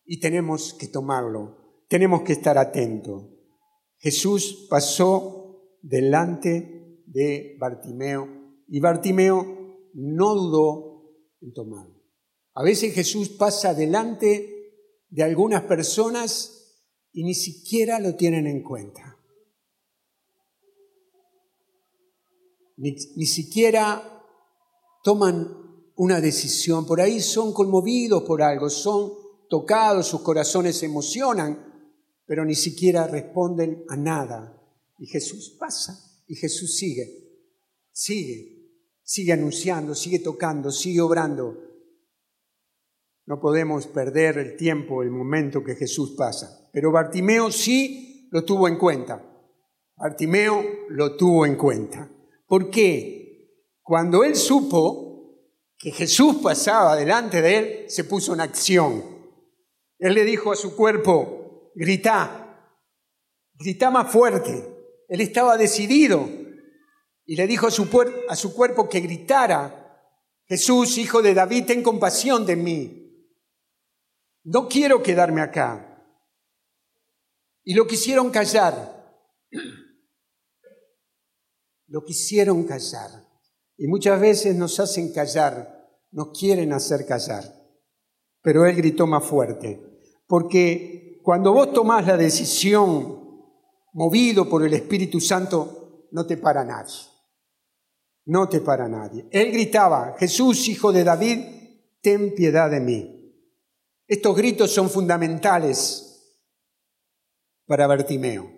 Y 0.05 0.19
tenemos 0.19 0.73
que 0.73 0.87
tomarlo, 0.87 1.85
tenemos 1.87 2.21
que 2.23 2.33
estar 2.33 2.57
atentos. 2.57 3.23
Jesús 3.97 4.67
pasó 4.69 5.77
delante 5.81 7.01
de 7.05 7.55
Bartimeo 7.59 8.27
y 8.67 8.79
Bartimeo 8.79 9.89
no 9.93 10.35
dudó 10.35 11.03
en 11.41 11.53
tomarlo. 11.53 12.01
A 12.55 12.63
veces 12.63 12.93
Jesús 12.93 13.29
pasa 13.29 13.73
delante 13.73 14.49
de 15.09 15.23
algunas 15.23 15.63
personas 15.63 16.85
y 17.11 17.23
ni 17.23 17.33
siquiera 17.33 17.99
lo 17.99 18.15
tienen 18.15 18.45
en 18.45 18.61
cuenta. 18.61 19.17
Ni, 22.77 22.95
ni 23.15 23.25
siquiera 23.25 24.23
toman 25.03 25.62
una 25.95 26.21
decisión. 26.21 26.85
Por 26.85 27.01
ahí 27.01 27.19
son 27.19 27.53
conmovidos 27.53 28.23
por 28.23 28.41
algo, 28.41 28.69
son 28.69 29.13
tocados, 29.49 30.07
sus 30.07 30.21
corazones 30.21 30.77
se 30.77 30.85
emocionan 30.85 31.73
pero 32.25 32.45
ni 32.45 32.55
siquiera 32.55 33.07
responden 33.07 33.83
a 33.89 33.95
nada. 33.95 34.59
Y 34.97 35.07
Jesús 35.07 35.55
pasa 35.59 36.23
y 36.27 36.35
Jesús 36.35 36.77
sigue, 36.77 37.05
sigue, 37.91 38.71
sigue 39.03 39.33
anunciando, 39.33 39.93
sigue 39.95 40.19
tocando, 40.19 40.71
sigue 40.71 41.01
obrando. 41.01 41.59
No 43.25 43.39
podemos 43.39 43.87
perder 43.87 44.37
el 44.37 44.57
tiempo, 44.57 45.01
el 45.01 45.11
momento 45.11 45.63
que 45.63 45.75
Jesús 45.75 46.15
pasa. 46.17 46.69
Pero 46.73 46.91
Bartimeo 46.91 47.51
sí 47.51 48.27
lo 48.31 48.43
tuvo 48.43 48.67
en 48.67 48.77
cuenta. 48.77 49.23
Bartimeo 49.95 50.63
lo 50.89 51.15
tuvo 51.15 51.45
en 51.45 51.55
cuenta. 51.55 52.09
¿Por 52.47 52.69
qué? 52.69 53.69
Cuando 53.81 54.23
él 54.23 54.35
supo 54.35 55.12
que 55.83 55.91
Jesús 55.91 56.37
pasaba 56.41 56.95
delante 56.95 57.41
de 57.41 57.57
él, 57.57 57.89
se 57.89 58.05
puso 58.05 58.33
en 58.33 58.39
acción. 58.39 59.03
Él 59.99 60.13
le 60.13 60.23
dijo 60.23 60.53
a 60.53 60.55
su 60.55 60.77
cuerpo, 60.77 61.73
grita, 61.75 62.71
grita 63.55 63.91
más 63.91 64.09
fuerte. 64.09 64.65
Él 65.09 65.19
estaba 65.19 65.57
decidido 65.57 66.29
y 67.25 67.35
le 67.35 67.47
dijo 67.47 67.67
a 67.67 67.71
su, 67.71 67.89
a 68.29 68.35
su 68.37 68.53
cuerpo 68.53 68.87
que 68.87 69.01
gritara, 69.01 69.99
Jesús, 70.45 70.97
hijo 70.97 71.21
de 71.21 71.33
David, 71.33 71.65
ten 71.65 71.83
compasión 71.83 72.45
de 72.45 72.55
mí. 72.55 73.27
No 74.45 74.69
quiero 74.69 75.03
quedarme 75.03 75.41
acá. 75.41 76.01
Y 77.65 77.73
lo 77.73 77.85
quisieron 77.87 78.31
callar. 78.31 79.19
Lo 81.87 82.03
quisieron 82.05 82.63
callar. 82.63 83.22
Y 83.83 83.87
muchas 83.87 84.17
veces 84.17 84.55
nos 84.55 84.79
hacen 84.79 85.11
callar, 85.11 85.89
nos 86.11 86.29
quieren 86.29 86.71
hacer 86.71 87.05
callar. 87.05 87.43
Pero 88.41 88.65
él 88.65 88.77
gritó 88.77 89.05
más 89.05 89.25
fuerte, 89.25 89.77
porque 90.25 91.19
cuando 91.21 91.51
vos 91.51 91.73
tomás 91.73 92.07
la 92.07 92.15
decisión 92.15 93.43
movido 93.91 94.47
por 94.47 94.63
el 94.63 94.73
Espíritu 94.73 95.19
Santo, 95.19 96.07
no 96.11 96.25
te 96.25 96.37
para 96.37 96.63
nadie. 96.63 96.95
No 98.23 98.47
te 98.47 98.61
para 98.61 98.87
nadie. 98.87 99.27
Él 99.31 99.51
gritaba, 99.51 100.15
Jesús, 100.17 100.65
hijo 100.69 100.93
de 100.93 101.03
David, 101.03 101.39
ten 101.99 102.33
piedad 102.35 102.71
de 102.71 102.79
mí. 102.79 103.35
Estos 104.07 104.33
gritos 104.37 104.71
son 104.71 104.89
fundamentales 104.89 106.39
para 107.65 107.85
Bartimeo. 107.85 108.49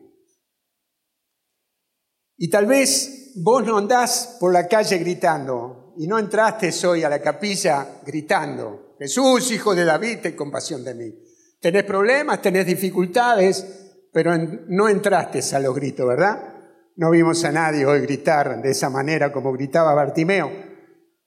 Y 2.37 2.47
tal 2.47 2.67
vez 2.67 3.24
vos 3.35 3.65
no 3.65 3.77
andás 3.77 4.37
por 4.39 4.53
la 4.53 4.67
calle 4.67 4.97
gritando 4.97 5.93
y 5.97 6.07
no 6.07 6.17
entraste 6.17 6.71
hoy 6.87 7.03
a 7.03 7.09
la 7.09 7.19
capilla 7.19 7.99
gritando, 8.05 8.95
Jesús, 8.97 9.51
hijo 9.51 9.75
de 9.75 9.83
David, 9.83 10.19
ten 10.21 10.35
compasión 10.35 10.83
de 10.83 10.95
mí. 10.95 11.13
Tenés 11.59 11.83
problemas, 11.83 12.41
tenés 12.41 12.65
dificultades, 12.65 14.07
pero 14.11 14.37
no 14.67 14.87
entraste 14.87 15.41
a 15.53 15.59
los 15.59 15.75
gritos, 15.75 16.07
¿verdad? 16.07 16.53
No 16.95 17.11
vimos 17.11 17.43
a 17.43 17.51
nadie 17.51 17.85
hoy 17.85 18.01
gritar 18.01 18.61
de 18.61 18.71
esa 18.71 18.89
manera 18.89 19.31
como 19.31 19.51
gritaba 19.51 19.93
Bartimeo, 19.93 20.49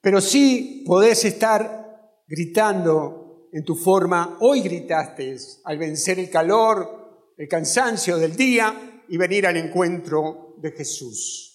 pero 0.01 0.19
sí 0.19 0.83
podés 0.87 1.25
estar 1.25 2.23
gritando 2.27 3.49
en 3.51 3.63
tu 3.63 3.75
forma. 3.75 4.37
Hoy 4.39 4.61
gritaste 4.61 5.37
al 5.65 5.77
vencer 5.77 6.17
el 6.17 6.29
calor, 6.29 7.33
el 7.37 7.47
cansancio 7.47 8.17
del 8.17 8.35
día 8.35 9.03
y 9.07 9.17
venir 9.17 9.45
al 9.45 9.57
encuentro 9.57 10.55
de 10.57 10.71
Jesús. 10.71 11.48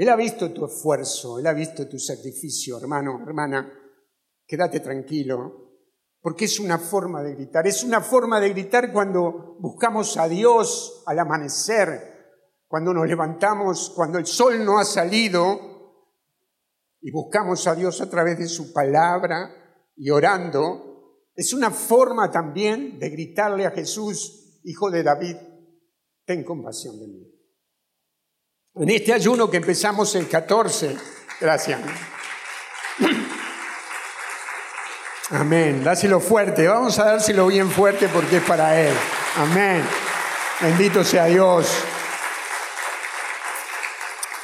Él 0.00 0.08
ha 0.08 0.16
visto 0.16 0.50
tu 0.50 0.64
esfuerzo, 0.64 1.38
Él 1.38 1.46
ha 1.46 1.52
visto 1.52 1.86
tu 1.86 1.98
sacrificio, 1.98 2.78
hermano, 2.78 3.20
hermana. 3.22 3.70
Quédate 4.46 4.80
tranquilo, 4.80 5.74
porque 6.22 6.46
es 6.46 6.58
una 6.58 6.78
forma 6.78 7.22
de 7.22 7.34
gritar. 7.34 7.66
Es 7.66 7.84
una 7.84 8.00
forma 8.00 8.40
de 8.40 8.48
gritar 8.48 8.94
cuando 8.94 9.58
buscamos 9.60 10.16
a 10.16 10.26
Dios 10.26 11.02
al 11.04 11.18
amanecer, 11.18 12.00
cuando 12.66 12.94
nos 12.94 13.06
levantamos, 13.06 13.92
cuando 13.94 14.16
el 14.16 14.24
sol 14.24 14.64
no 14.64 14.78
ha 14.78 14.86
salido 14.86 16.08
y 17.02 17.10
buscamos 17.10 17.66
a 17.66 17.74
Dios 17.74 18.00
a 18.00 18.08
través 18.08 18.38
de 18.38 18.48
su 18.48 18.72
palabra 18.72 19.50
y 19.96 20.08
orando. 20.08 21.26
Es 21.34 21.52
una 21.52 21.70
forma 21.70 22.30
también 22.30 22.98
de 22.98 23.10
gritarle 23.10 23.66
a 23.66 23.70
Jesús, 23.70 24.62
hijo 24.64 24.90
de 24.90 25.02
David, 25.02 25.36
ten 26.24 26.42
compasión 26.42 26.98
de 26.98 27.06
mí. 27.06 27.29
En 28.80 28.88
este 28.88 29.12
ayuno 29.12 29.50
que 29.50 29.58
empezamos 29.58 30.14
el 30.14 30.26
14, 30.26 30.96
gracias. 31.38 31.82
Amén, 35.28 35.84
dáselo 35.84 36.18
fuerte, 36.18 36.66
vamos 36.66 36.98
a 36.98 37.04
dárselo 37.04 37.48
bien 37.48 37.70
fuerte 37.70 38.08
porque 38.08 38.38
es 38.38 38.42
para 38.42 38.80
Él. 38.80 38.94
Amén, 39.36 39.82
bendito 40.62 41.04
sea 41.04 41.26
Dios. 41.26 41.66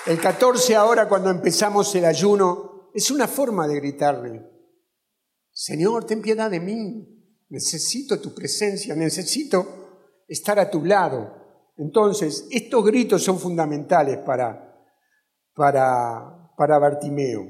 El 0.04 0.20
14 0.20 0.76
ahora 0.76 1.08
cuando 1.08 1.30
empezamos 1.30 1.94
el 1.94 2.04
ayuno 2.04 2.90
es 2.92 3.10
una 3.10 3.26
forma 3.26 3.66
de 3.66 3.76
gritarle, 3.76 4.42
Señor, 5.50 6.04
ten 6.04 6.20
piedad 6.20 6.50
de 6.50 6.60
mí, 6.60 7.08
necesito 7.48 8.20
tu 8.20 8.34
presencia, 8.34 8.94
necesito 8.94 10.24
estar 10.28 10.58
a 10.58 10.68
tu 10.70 10.84
lado. 10.84 11.45
Entonces, 11.76 12.46
estos 12.50 12.84
gritos 12.84 13.22
son 13.22 13.38
fundamentales 13.38 14.18
para, 14.18 14.82
para, 15.54 16.52
para 16.56 16.78
Bartimeo. 16.78 17.44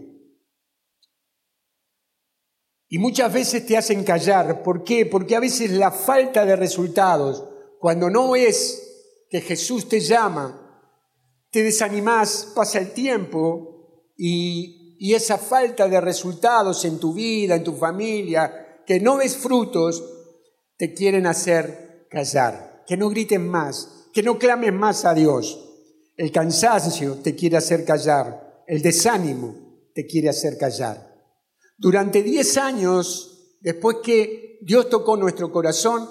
Y 2.89 2.99
muchas 2.99 3.33
veces 3.33 3.67
te 3.67 3.77
hacen 3.77 4.05
callar. 4.05 4.63
¿Por 4.63 4.85
qué? 4.85 5.07
Porque 5.07 5.37
a 5.37 5.41
veces 5.41 5.71
la 5.73 5.91
falta 5.91 6.45
de 6.45 6.57
resultados, 6.57 7.45
cuando 7.81 8.11
no 8.11 8.37
es 8.37 9.27
que 9.29 9.41
Jesús 9.41 9.89
te 9.89 10.01
llama, 10.01 10.63
te 11.51 11.63
desanimas, 11.63 12.53
pasa 12.55 12.79
el 12.79 12.93
tiempo 12.93 14.13
y, 14.17 14.97
y 14.99 15.15
esa 15.15 15.39
falta 15.39 15.89
de 15.89 16.01
resultados 16.01 16.85
en 16.85 16.99
tu 16.99 17.13
vida, 17.13 17.57
en 17.57 17.65
tu 17.65 17.75
familia, 17.75 18.83
que 18.87 19.01
no 19.01 19.17
ves 19.17 19.37
frutos, 19.37 20.05
te 20.77 20.95
quieren 20.95 21.27
hacer 21.27 22.07
callar. 22.11 22.85
Que 22.87 22.97
no 22.97 23.09
griten 23.09 23.49
más, 23.49 23.96
que 24.17 24.23
no 24.23 24.39
clames 24.39 24.73
más 24.73 25.05
a 25.05 25.13
Dios. 25.13 25.63
El 26.17 26.33
cansancio 26.33 27.17
te 27.17 27.37
quiere 27.37 27.59
hacer 27.59 27.85
callar, 27.85 28.65
el 28.67 28.81
desánimo 28.81 29.55
te 29.95 30.07
quiere 30.07 30.31
hacer 30.31 30.57
callar. 30.57 31.15
Durante 31.77 32.23
diez 32.23 32.57
años, 32.57 33.59
después 33.61 33.99
que 34.03 34.59
Dios 34.63 34.89
tocó 34.89 35.19
nuestro 35.19 35.53
corazón, 35.53 36.09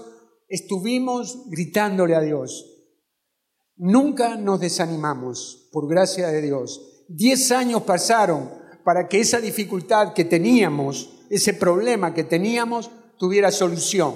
estuvimos 0.47 1.49
gritándole 1.49 2.13
a 2.13 2.21
Dios. 2.21 2.85
Nunca 3.75 4.35
nos 4.35 4.59
desanimamos, 4.59 5.67
por 5.71 5.89
gracia 5.89 6.27
de 6.27 6.43
Dios. 6.43 7.05
Diez 7.07 7.51
años 7.51 7.81
pasaron 7.81 8.51
para 8.83 9.07
que 9.07 9.19
esa 9.19 9.39
dificultad 9.41 10.13
que 10.13 10.25
teníamos, 10.25 11.25
ese 11.31 11.55
problema 11.55 12.13
que 12.13 12.23
teníamos, 12.23 12.91
tuviera 13.17 13.49
solución. 13.49 14.13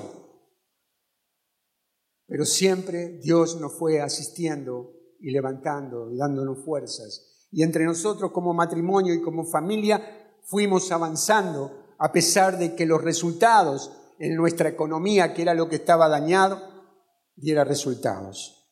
Pero 2.29 2.45
siempre 2.45 3.17
Dios 3.23 3.59
nos 3.59 3.73
fue 3.73 3.99
asistiendo 3.99 4.93
y 5.19 5.31
levantando 5.31 6.11
y 6.11 6.17
dándonos 6.17 6.63
fuerzas. 6.63 7.47
Y 7.51 7.63
entre 7.63 7.85
nosotros 7.85 8.31
como 8.31 8.53
matrimonio 8.53 9.15
y 9.15 9.21
como 9.21 9.45
familia 9.45 10.37
fuimos 10.43 10.91
avanzando 10.91 11.95
a 11.97 12.11
pesar 12.11 12.59
de 12.59 12.75
que 12.75 12.85
los 12.85 13.01
resultados 13.01 13.91
en 14.19 14.35
nuestra 14.35 14.69
economía, 14.69 15.33
que 15.33 15.41
era 15.41 15.55
lo 15.55 15.67
que 15.67 15.77
estaba 15.77 16.07
dañado, 16.07 16.61
diera 17.35 17.63
resultados. 17.63 18.69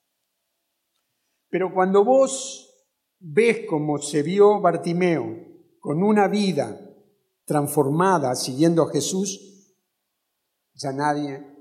Pero 1.49 1.73
cuando 1.73 2.05
vos 2.05 2.85
ves 3.19 3.61
cómo 3.67 3.97
se 3.97 4.21
vio 4.21 4.61
Bartimeo 4.61 5.25
con 5.79 6.03
una 6.03 6.27
vida 6.27 6.79
transformada 7.45 8.35
siguiendo 8.35 8.83
a 8.83 8.91
Jesús, 8.91 9.73
ya 10.75 10.91
nadie 10.91 11.56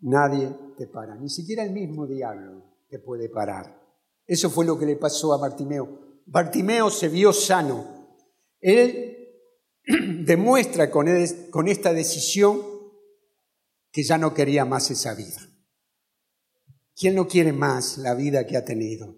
nadie 0.00 0.50
te 0.76 0.86
para, 0.86 1.14
ni 1.16 1.28
siquiera 1.28 1.64
el 1.64 1.72
mismo 1.72 2.06
diablo 2.06 2.64
te 2.88 2.98
puede 2.98 3.28
parar. 3.28 3.78
Eso 4.26 4.50
fue 4.50 4.64
lo 4.64 4.78
que 4.78 4.86
le 4.86 4.96
pasó 4.96 5.32
a 5.32 5.38
Bartimeo. 5.38 6.22
Bartimeo 6.26 6.90
se 6.90 7.08
vio 7.08 7.32
sano. 7.32 8.16
Él 8.60 9.16
demuestra 10.24 10.90
con, 10.90 11.08
esta 11.08 11.92
decisión 11.92 12.60
que 13.90 14.02
ya 14.02 14.18
no 14.18 14.34
quería 14.34 14.64
más 14.64 14.90
esa 14.90 15.14
vida. 15.14 15.40
¿Quién 16.94 17.14
no 17.14 17.26
quiere 17.26 17.52
más 17.52 17.98
la 17.98 18.14
vida 18.14 18.46
que 18.46 18.56
ha 18.56 18.64
tenido? 18.64 19.16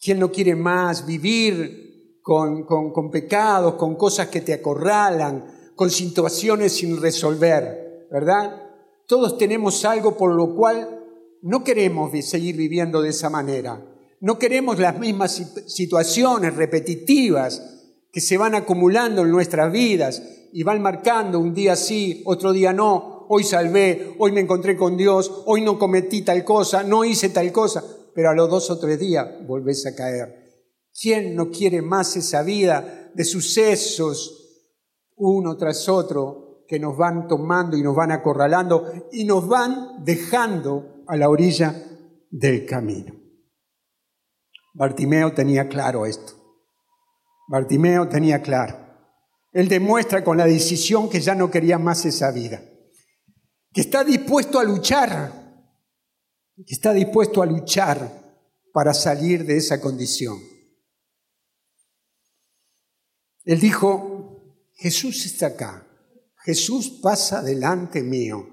¿Quién 0.00 0.18
no 0.18 0.30
quiere 0.30 0.54
más 0.54 1.06
vivir 1.06 2.20
con, 2.22 2.64
con 2.64 3.10
pecados, 3.10 3.74
con 3.74 3.96
cosas 3.96 4.28
que 4.28 4.40
te 4.40 4.52
acorralan, 4.52 5.72
con 5.74 5.90
situaciones 5.90 6.74
sin 6.74 7.00
resolver? 7.00 8.06
¿Verdad? 8.10 8.71
Todos 9.06 9.38
tenemos 9.38 9.84
algo 9.84 10.16
por 10.16 10.34
lo 10.34 10.54
cual 10.54 11.00
no 11.42 11.64
queremos 11.64 12.12
seguir 12.24 12.56
viviendo 12.56 13.02
de 13.02 13.10
esa 13.10 13.28
manera. 13.28 13.84
No 14.20 14.38
queremos 14.38 14.78
las 14.78 14.98
mismas 14.98 15.42
situaciones 15.66 16.54
repetitivas 16.54 17.60
que 18.12 18.20
se 18.20 18.36
van 18.36 18.54
acumulando 18.54 19.22
en 19.22 19.30
nuestras 19.30 19.72
vidas 19.72 20.22
y 20.52 20.62
van 20.62 20.82
marcando 20.82 21.40
un 21.40 21.54
día 21.54 21.74
sí, 21.74 22.22
otro 22.26 22.52
día 22.52 22.72
no, 22.72 23.26
hoy 23.28 23.42
salvé, 23.42 24.14
hoy 24.18 24.32
me 24.32 24.40
encontré 24.40 24.76
con 24.76 24.96
Dios, 24.96 25.42
hoy 25.46 25.62
no 25.62 25.78
cometí 25.78 26.22
tal 26.22 26.44
cosa, 26.44 26.82
no 26.82 27.04
hice 27.04 27.30
tal 27.30 27.50
cosa, 27.50 27.82
pero 28.14 28.30
a 28.30 28.34
los 28.34 28.50
dos 28.50 28.70
o 28.70 28.78
tres 28.78 29.00
días 29.00 29.26
volvés 29.46 29.86
a 29.86 29.94
caer. 29.94 30.42
¿Quién 31.00 31.34
no 31.34 31.50
quiere 31.50 31.80
más 31.80 32.14
esa 32.16 32.42
vida 32.42 33.10
de 33.14 33.24
sucesos 33.24 34.38
uno 35.16 35.56
tras 35.56 35.88
otro 35.88 36.51
que 36.72 36.80
nos 36.80 36.96
van 36.96 37.28
tomando 37.28 37.76
y 37.76 37.82
nos 37.82 37.94
van 37.94 38.12
acorralando 38.12 38.90
y 39.12 39.26
nos 39.26 39.46
van 39.46 40.02
dejando 40.02 41.04
a 41.06 41.18
la 41.18 41.28
orilla 41.28 41.74
del 42.30 42.64
camino. 42.64 43.14
Bartimeo 44.72 45.34
tenía 45.34 45.68
claro 45.68 46.06
esto. 46.06 46.32
Bartimeo 47.46 48.08
tenía 48.08 48.40
claro. 48.40 48.78
Él 49.52 49.68
demuestra 49.68 50.24
con 50.24 50.38
la 50.38 50.46
decisión 50.46 51.10
que 51.10 51.20
ya 51.20 51.34
no 51.34 51.50
quería 51.50 51.78
más 51.78 52.06
esa 52.06 52.30
vida, 52.30 52.62
que 53.70 53.82
está 53.82 54.02
dispuesto 54.02 54.58
a 54.58 54.64
luchar, 54.64 55.30
que 56.56 56.72
está 56.72 56.94
dispuesto 56.94 57.42
a 57.42 57.46
luchar 57.46 58.10
para 58.72 58.94
salir 58.94 59.44
de 59.44 59.58
esa 59.58 59.78
condición. 59.78 60.38
Él 63.44 63.60
dijo, 63.60 64.56
Jesús 64.72 65.26
está 65.26 65.48
acá, 65.48 65.86
Jesús 66.44 67.00
pasa 67.02 67.42
delante 67.42 68.02
mío. 68.02 68.48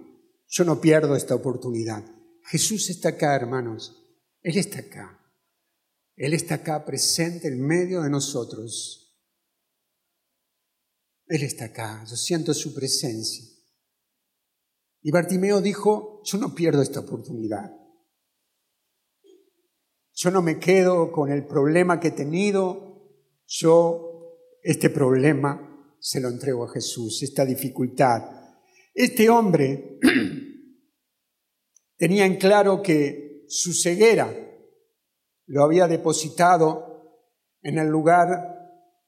Yo 0.48 0.64
no 0.64 0.80
pierdo 0.80 1.16
esta 1.16 1.36
oportunidad. 1.36 2.04
Jesús 2.46 2.90
está 2.90 3.10
acá, 3.10 3.36
hermanos. 3.36 3.96
Él 4.42 4.58
está 4.58 4.80
acá. 4.80 5.20
Él 6.16 6.34
está 6.34 6.56
acá 6.56 6.86
presente 6.86 7.48
en 7.48 7.66
medio 7.66 8.02
de 8.02 8.10
nosotros. 8.10 9.16
Él 11.28 11.44
está 11.44 11.66
acá. 11.66 12.04
Yo 12.10 12.16
siento 12.16 12.54
su 12.54 12.74
presencia. 12.74 13.46
Y 15.02 15.12
Bartimeo 15.12 15.62
dijo, 15.62 16.22
yo 16.26 16.38
no 16.38 16.54
pierdo 16.54 16.82
esta 16.82 17.00
oportunidad. 17.00 17.72
Yo 20.14 20.32
no 20.32 20.42
me 20.42 20.60
quedo 20.60 21.12
con 21.12 21.32
el 21.32 21.46
problema 21.46 22.00
que 22.00 22.10
he 22.10 22.12
tenido. 22.12 22.90
Yo, 23.46 24.36
este 24.62 24.90
problema, 24.90 25.69
se 26.00 26.20
lo 26.20 26.30
entrego 26.30 26.66
a 26.66 26.72
Jesús, 26.72 27.22
esta 27.24 27.46
dificultad. 27.46 28.24
Este 28.94 29.30
hombre 29.30 30.00
tenía 31.98 32.26
en 32.26 32.38
claro 32.38 32.82
que 32.82 33.46
su 33.48 33.74
ceguera 33.74 34.34
lo 35.48 35.64
había 35.64 35.88
depositado 35.88 36.90
en 37.62 37.78
el 37.78 37.88
lugar 37.88 38.56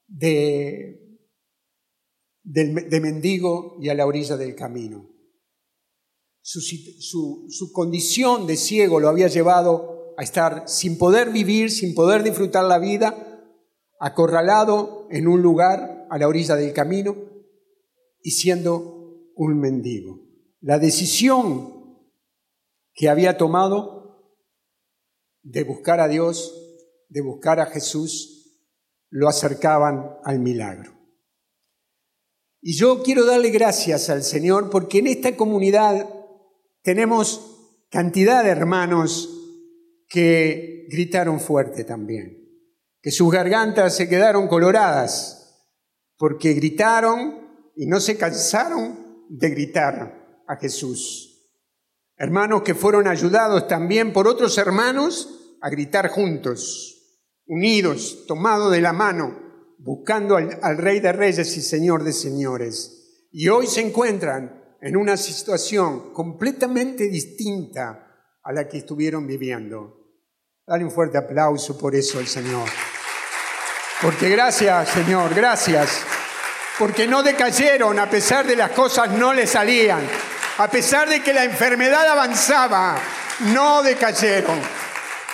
de, 0.06 0.98
mendigo 3.00 3.78
y 3.80 3.88
a 3.88 3.94
la 3.94 4.06
orilla 4.06 4.36
del 4.36 4.54
camino. 4.54 5.08
Su, 6.40 6.60
su 7.48 7.72
condición 7.72 8.46
de 8.46 8.56
ciego 8.56 8.98
lo 8.98 9.08
había 9.08 9.28
llevado 9.28 10.14
a 10.18 10.22
estar 10.22 10.68
sin 10.68 10.98
poder 10.98 11.30
vivir, 11.30 11.70
sin 11.70 11.94
poder 11.94 12.22
disfrutar 12.24 12.64
la 12.64 12.78
vida, 12.78 13.32
acorralado 14.00 15.06
en 15.10 15.28
un 15.28 15.40
lugar 15.40 16.01
a 16.12 16.18
la 16.18 16.28
orilla 16.28 16.56
del 16.56 16.74
camino 16.74 17.16
y 18.22 18.32
siendo 18.32 19.32
un 19.34 19.58
mendigo. 19.58 20.20
La 20.60 20.78
decisión 20.78 22.02
que 22.92 23.08
había 23.08 23.38
tomado 23.38 24.36
de 25.42 25.64
buscar 25.64 26.00
a 26.00 26.08
Dios, 26.08 26.54
de 27.08 27.22
buscar 27.22 27.60
a 27.60 27.66
Jesús, 27.66 28.60
lo 29.08 29.26
acercaban 29.26 30.18
al 30.22 30.38
milagro. 30.38 30.92
Y 32.60 32.74
yo 32.74 33.02
quiero 33.02 33.24
darle 33.24 33.48
gracias 33.48 34.10
al 34.10 34.22
Señor 34.22 34.68
porque 34.68 34.98
en 34.98 35.06
esta 35.06 35.34
comunidad 35.34 36.14
tenemos 36.82 37.86
cantidad 37.88 38.44
de 38.44 38.50
hermanos 38.50 39.30
que 40.10 40.86
gritaron 40.90 41.40
fuerte 41.40 41.84
también, 41.84 42.38
que 43.00 43.10
sus 43.10 43.32
gargantas 43.32 43.96
se 43.96 44.10
quedaron 44.10 44.46
coloradas 44.46 45.38
porque 46.22 46.52
gritaron 46.52 47.72
y 47.74 47.86
no 47.86 47.98
se 47.98 48.16
cansaron 48.16 49.26
de 49.28 49.50
gritar 49.50 50.44
a 50.46 50.54
Jesús. 50.54 51.50
Hermanos 52.16 52.62
que 52.62 52.76
fueron 52.76 53.08
ayudados 53.08 53.66
también 53.66 54.12
por 54.12 54.28
otros 54.28 54.56
hermanos 54.56 55.56
a 55.60 55.68
gritar 55.68 56.10
juntos, 56.10 57.18
unidos, 57.44 58.24
tomados 58.28 58.70
de 58.70 58.80
la 58.80 58.92
mano, 58.92 59.36
buscando 59.78 60.36
al, 60.36 60.78
Rey 60.78 61.00
de 61.00 61.10
Reyes 61.10 61.56
y 61.56 61.60
Señor 61.60 62.04
de 62.04 62.12
Señores. 62.12 63.26
Y 63.32 63.48
hoy 63.48 63.66
se 63.66 63.80
encuentran 63.80 64.76
en 64.80 64.96
una 64.96 65.16
situación 65.16 66.12
completamente 66.12 67.08
distinta 67.08 68.28
a 68.44 68.52
la 68.52 68.68
que 68.68 68.78
estuvieron 68.78 69.26
viviendo. 69.26 70.06
Dale 70.64 70.84
un 70.84 70.92
fuerte 70.92 71.18
aplauso 71.18 71.76
por 71.76 71.96
eso 71.96 72.20
al 72.20 72.28
Señor. 72.28 72.68
Porque 74.00 74.28
gracias, 74.28 74.88
Señor, 74.88 75.34
gracias. 75.34 76.11
Porque 76.78 77.06
no 77.06 77.22
decayeron 77.22 77.98
a 77.98 78.08
pesar 78.08 78.46
de 78.46 78.56
las 78.56 78.70
cosas 78.70 79.10
no 79.10 79.32
le 79.32 79.46
salían. 79.46 80.06
A 80.58 80.68
pesar 80.68 81.08
de 81.08 81.22
que 81.22 81.32
la 81.32 81.44
enfermedad 81.44 82.06
avanzaba, 82.06 82.98
no 83.52 83.82
decayeron. 83.82 84.60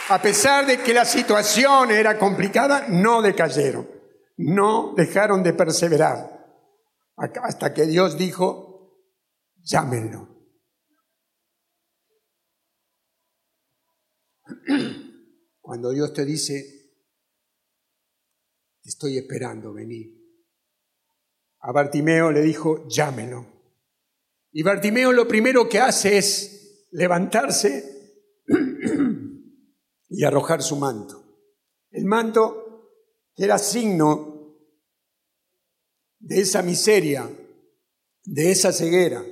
A 0.09 0.23
pesar 0.23 0.67
de 0.67 0.79
que 0.79 0.95
la 0.95 1.05
situación 1.05 1.91
era 1.91 2.19
complicada, 2.19 2.87
no 2.89 3.23
decayeron 3.23 3.99
no 4.39 4.95
dejaron 4.97 5.43
de 5.43 5.53
perseverar 5.53 6.39
hasta 7.17 7.75
que 7.75 7.87
Dios 7.87 8.17
dijo, 8.17 9.03
llámenlo. 9.57 10.29
Cuando 15.61 15.91
Dios 15.91 16.13
te 16.13 16.25
dice, 16.25 16.93
estoy 18.85 19.19
esperando, 19.19 19.75
vení. 19.75 20.18
A 21.69 21.73
Bartimeo 21.73 22.33
le 22.33 22.41
dijo, 22.41 22.89
llámenlo. 22.89 23.45
Y 24.53 24.63
Bartimeo 24.63 25.13
lo 25.13 25.29
primero 25.29 25.69
que 25.69 25.79
hace 25.79 26.17
es 26.17 26.87
levantarse 26.93 27.85
y 30.09 30.25
arrojar 30.25 30.63
su 30.63 30.77
manto. 30.77 31.23
El 31.91 32.07
manto 32.07 32.89
era 33.37 33.59
signo 33.59 34.57
de 36.19 36.41
esa 36.41 36.63
miseria, 36.63 37.29
de 38.25 38.51
esa 38.51 38.73
ceguera, 38.73 39.23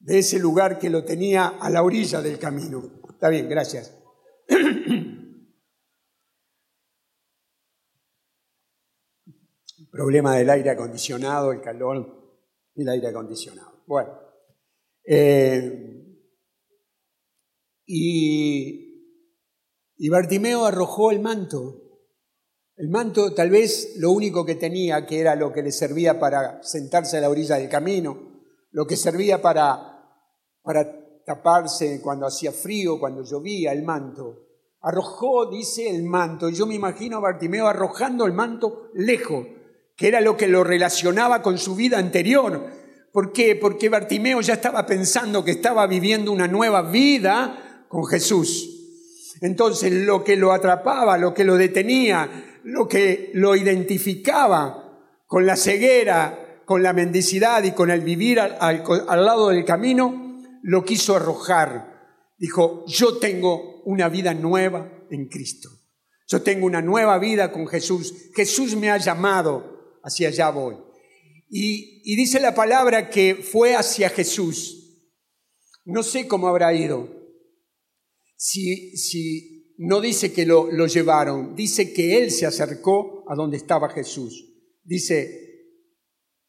de 0.00 0.18
ese 0.18 0.40
lugar 0.40 0.76
que 0.76 0.90
lo 0.90 1.04
tenía 1.04 1.46
a 1.46 1.70
la 1.70 1.84
orilla 1.84 2.20
del 2.20 2.40
camino. 2.40 2.82
Está 3.08 3.28
bien, 3.28 3.48
gracias. 3.48 3.96
problema 9.90 10.36
del 10.36 10.50
aire 10.50 10.70
acondicionado, 10.70 11.52
el 11.52 11.60
calor 11.60 12.38
y 12.74 12.82
el 12.82 12.88
aire 12.88 13.08
acondicionado. 13.08 13.82
Bueno, 13.86 14.10
eh, 15.04 16.18
y, 17.86 19.24
y 19.96 20.08
Bartimeo 20.08 20.64
arrojó 20.64 21.10
el 21.10 21.20
manto 21.20 21.90
el 22.80 22.88
manto 22.88 23.34
tal 23.34 23.50
vez 23.50 23.96
lo 23.98 24.10
único 24.10 24.46
que 24.46 24.54
tenía, 24.54 25.04
que 25.04 25.20
era 25.20 25.36
lo 25.36 25.52
que 25.52 25.62
le 25.62 25.70
servía 25.70 26.18
para 26.18 26.62
sentarse 26.62 27.18
a 27.18 27.20
la 27.20 27.28
orilla 27.28 27.56
del 27.56 27.68
camino, 27.68 28.40
lo 28.70 28.86
que 28.86 28.96
servía 28.96 29.42
para, 29.42 30.02
para 30.62 31.22
taparse 31.26 32.00
cuando 32.00 32.26
hacía 32.26 32.52
frío, 32.52 32.98
cuando 32.98 33.22
llovía, 33.22 33.72
el 33.72 33.82
manto. 33.82 34.46
Arrojó, 34.80 35.50
dice, 35.50 35.90
el 35.90 36.04
manto. 36.04 36.48
Yo 36.48 36.64
me 36.64 36.74
imagino 36.74 37.18
a 37.18 37.20
Bartimeo 37.20 37.66
arrojando 37.66 38.24
el 38.24 38.32
manto 38.32 38.88
lejos, 38.94 39.44
que 40.00 40.08
era 40.08 40.22
lo 40.22 40.34
que 40.34 40.48
lo 40.48 40.64
relacionaba 40.64 41.42
con 41.42 41.58
su 41.58 41.76
vida 41.76 41.98
anterior. 41.98 42.70
¿Por 43.12 43.34
qué? 43.34 43.54
Porque 43.54 43.90
Bartimeo 43.90 44.40
ya 44.40 44.54
estaba 44.54 44.86
pensando 44.86 45.44
que 45.44 45.50
estaba 45.50 45.86
viviendo 45.86 46.32
una 46.32 46.48
nueva 46.48 46.80
vida 46.90 47.84
con 47.86 48.06
Jesús. 48.06 49.36
Entonces 49.42 49.92
lo 49.92 50.24
que 50.24 50.36
lo 50.36 50.54
atrapaba, 50.54 51.18
lo 51.18 51.34
que 51.34 51.44
lo 51.44 51.56
detenía, 51.56 52.60
lo 52.64 52.88
que 52.88 53.30
lo 53.34 53.54
identificaba 53.54 55.04
con 55.26 55.44
la 55.44 55.56
ceguera, 55.56 56.62
con 56.64 56.82
la 56.82 56.94
mendicidad 56.94 57.62
y 57.64 57.72
con 57.72 57.90
el 57.90 58.00
vivir 58.00 58.40
al, 58.40 58.82
al 59.06 59.24
lado 59.26 59.50
del 59.50 59.66
camino, 59.66 60.40
lo 60.62 60.82
quiso 60.82 61.14
arrojar. 61.14 62.32
Dijo, 62.38 62.86
yo 62.86 63.18
tengo 63.18 63.82
una 63.84 64.08
vida 64.08 64.32
nueva 64.32 64.90
en 65.10 65.28
Cristo. 65.28 65.68
Yo 66.26 66.40
tengo 66.40 66.64
una 66.64 66.80
nueva 66.80 67.18
vida 67.18 67.52
con 67.52 67.66
Jesús. 67.66 68.30
Jesús 68.34 68.76
me 68.76 68.90
ha 68.90 68.96
llamado, 68.96 69.69
hacia 70.02 70.28
allá 70.28 70.50
voy. 70.50 70.76
Y, 71.50 72.14
dice 72.14 72.38
la 72.38 72.54
palabra 72.54 73.10
que 73.10 73.34
fue 73.34 73.74
hacia 73.74 74.08
Jesús. 74.08 74.76
No 75.84 76.02
sé 76.02 76.28
cómo 76.28 76.46
habrá 76.46 76.72
ido. 76.72 77.08
Si, 78.36 78.96
si 78.96 79.74
no 79.78 80.00
dice 80.00 80.32
que 80.32 80.46
lo, 80.46 80.68
llevaron, 80.86 81.56
dice 81.56 81.92
que 81.92 82.18
él 82.18 82.30
se 82.30 82.46
acercó 82.46 83.24
a 83.28 83.34
donde 83.34 83.56
estaba 83.56 83.88
Jesús. 83.90 84.46
Dice, 84.84 85.76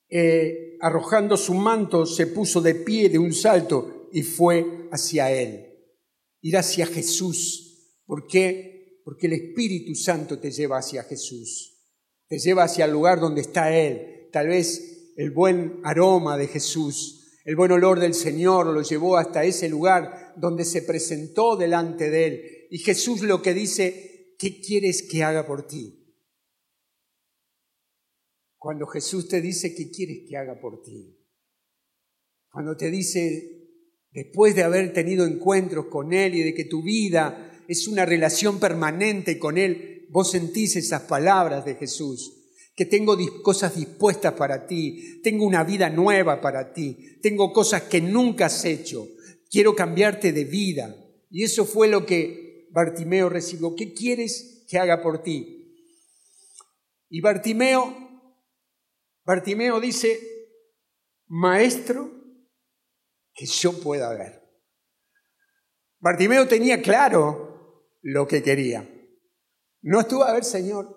eh, 0.09 0.77
arrojando 0.81 1.35
su 1.35 1.55
manto, 1.55 2.05
se 2.05 2.27
puso 2.27 2.61
de 2.61 2.75
pie 2.75 3.09
de 3.09 3.17
un 3.17 3.33
salto 3.33 4.09
y 4.11 4.21
fue 4.21 4.87
hacia 4.91 5.31
él. 5.31 5.67
Ir 6.41 6.57
hacia 6.57 6.85
Jesús. 6.85 8.01
¿Por 8.05 8.27
qué? 8.27 8.99
Porque 9.03 9.27
el 9.27 9.33
Espíritu 9.33 9.95
Santo 9.95 10.37
te 10.37 10.51
lleva 10.51 10.77
hacia 10.77 11.03
Jesús. 11.03 11.70
Te 12.31 12.39
lleva 12.39 12.63
hacia 12.63 12.85
el 12.85 12.91
lugar 12.91 13.19
donde 13.19 13.41
está 13.41 13.77
Él. 13.77 14.29
Tal 14.31 14.47
vez 14.47 15.11
el 15.17 15.31
buen 15.31 15.81
aroma 15.83 16.37
de 16.37 16.47
Jesús, 16.47 17.41
el 17.43 17.57
buen 17.57 17.73
olor 17.73 17.99
del 17.99 18.13
Señor 18.13 18.67
lo 18.67 18.81
llevó 18.83 19.17
hasta 19.17 19.43
ese 19.43 19.67
lugar 19.67 20.33
donde 20.37 20.63
se 20.63 20.81
presentó 20.81 21.57
delante 21.57 22.09
de 22.09 22.25
Él 22.27 22.67
y 22.69 22.77
Jesús 22.77 23.21
lo 23.23 23.41
que 23.41 23.53
dice, 23.53 24.33
¿qué 24.39 24.61
quieres 24.61 25.05
que 25.11 25.23
haga 25.23 25.45
por 25.45 25.67
ti? 25.67 26.15
Cuando 28.57 28.87
Jesús 28.87 29.27
te 29.27 29.41
dice, 29.41 29.75
¿qué 29.75 29.91
quieres 29.91 30.19
que 30.29 30.37
haga 30.37 30.57
por 30.57 30.81
ti? 30.81 31.19
Cuando 32.49 32.77
te 32.77 32.89
dice, 32.89 33.67
después 34.11 34.55
de 34.55 34.63
haber 34.63 34.93
tenido 34.93 35.25
encuentros 35.25 35.87
con 35.87 36.13
Él 36.13 36.33
y 36.35 36.43
de 36.43 36.53
que 36.53 36.63
tu 36.63 36.81
vida 36.81 37.61
es 37.67 37.89
una 37.89 38.05
relación 38.05 38.57
permanente 38.57 39.37
con 39.37 39.57
Él, 39.57 40.00
vos 40.11 40.29
sentís 40.29 40.75
esas 40.75 41.03
palabras 41.03 41.63
de 41.65 41.75
Jesús, 41.75 42.37
que 42.75 42.85
tengo 42.85 43.17
cosas 43.41 43.75
dispuestas 43.75 44.33
para 44.33 44.67
ti, 44.67 45.21
tengo 45.23 45.45
una 45.45 45.63
vida 45.63 45.89
nueva 45.89 46.41
para 46.41 46.73
ti, 46.73 47.17
tengo 47.21 47.53
cosas 47.53 47.83
que 47.83 48.01
nunca 48.01 48.47
has 48.47 48.65
hecho, 48.65 49.07
quiero 49.49 49.75
cambiarte 49.75 50.33
de 50.33 50.45
vida. 50.45 50.95
Y 51.29 51.43
eso 51.43 51.65
fue 51.65 51.87
lo 51.87 52.05
que 52.05 52.67
Bartimeo 52.71 53.29
recibió, 53.29 53.75
¿qué 53.75 53.93
quieres 53.93 54.65
que 54.67 54.77
haga 54.77 55.01
por 55.01 55.23
ti? 55.23 55.75
Y 57.09 57.21
Bartimeo, 57.21 57.95
Bartimeo 59.23 59.79
dice, 59.79 60.19
maestro, 61.27 62.11
que 63.33 63.45
yo 63.45 63.79
pueda 63.79 64.09
ver. 64.13 64.41
Bartimeo 65.99 66.47
tenía 66.47 66.81
claro 66.81 67.87
lo 68.01 68.27
que 68.27 68.43
quería. 68.43 68.90
No 69.81 69.99
estuvo 69.99 70.23
a 70.23 70.33
ver, 70.33 70.43
Señor, 70.43 70.95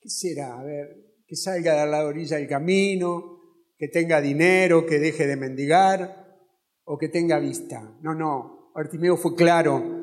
¿qué 0.00 0.08
será? 0.08 0.58
A 0.58 0.64
ver, 0.64 1.22
que 1.26 1.36
salga 1.36 1.84
de 1.84 1.90
la 1.90 2.04
orilla 2.04 2.36
del 2.36 2.48
camino, 2.48 3.40
que 3.76 3.88
tenga 3.88 4.20
dinero, 4.20 4.86
que 4.86 4.98
deje 4.98 5.26
de 5.26 5.36
mendigar 5.36 6.38
o 6.84 6.98
que 6.98 7.08
tenga 7.08 7.38
vista. 7.38 7.96
No, 8.02 8.14
no, 8.14 8.72
Bartimeo 8.74 9.16
fue 9.16 9.34
claro 9.34 9.98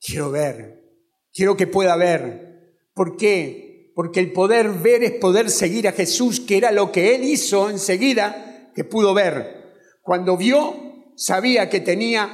Quiero 0.00 0.30
ver, 0.30 0.80
quiero 1.32 1.56
que 1.56 1.66
pueda 1.66 1.96
ver. 1.96 2.76
¿Por 2.94 3.16
qué? 3.16 3.92
Porque 3.94 4.20
el 4.20 4.32
poder 4.32 4.70
ver 4.70 5.02
es 5.02 5.12
poder 5.12 5.50
seguir 5.50 5.88
a 5.88 5.92
Jesús, 5.92 6.40
que 6.40 6.56
era 6.56 6.70
lo 6.70 6.92
que 6.92 7.14
él 7.14 7.24
hizo 7.24 7.68
enseguida, 7.68 8.70
que 8.74 8.84
pudo 8.84 9.12
ver. 9.12 9.74
Cuando 10.02 10.36
vio, 10.36 11.12
sabía 11.16 11.68
que 11.68 11.80
tenía 11.80 12.30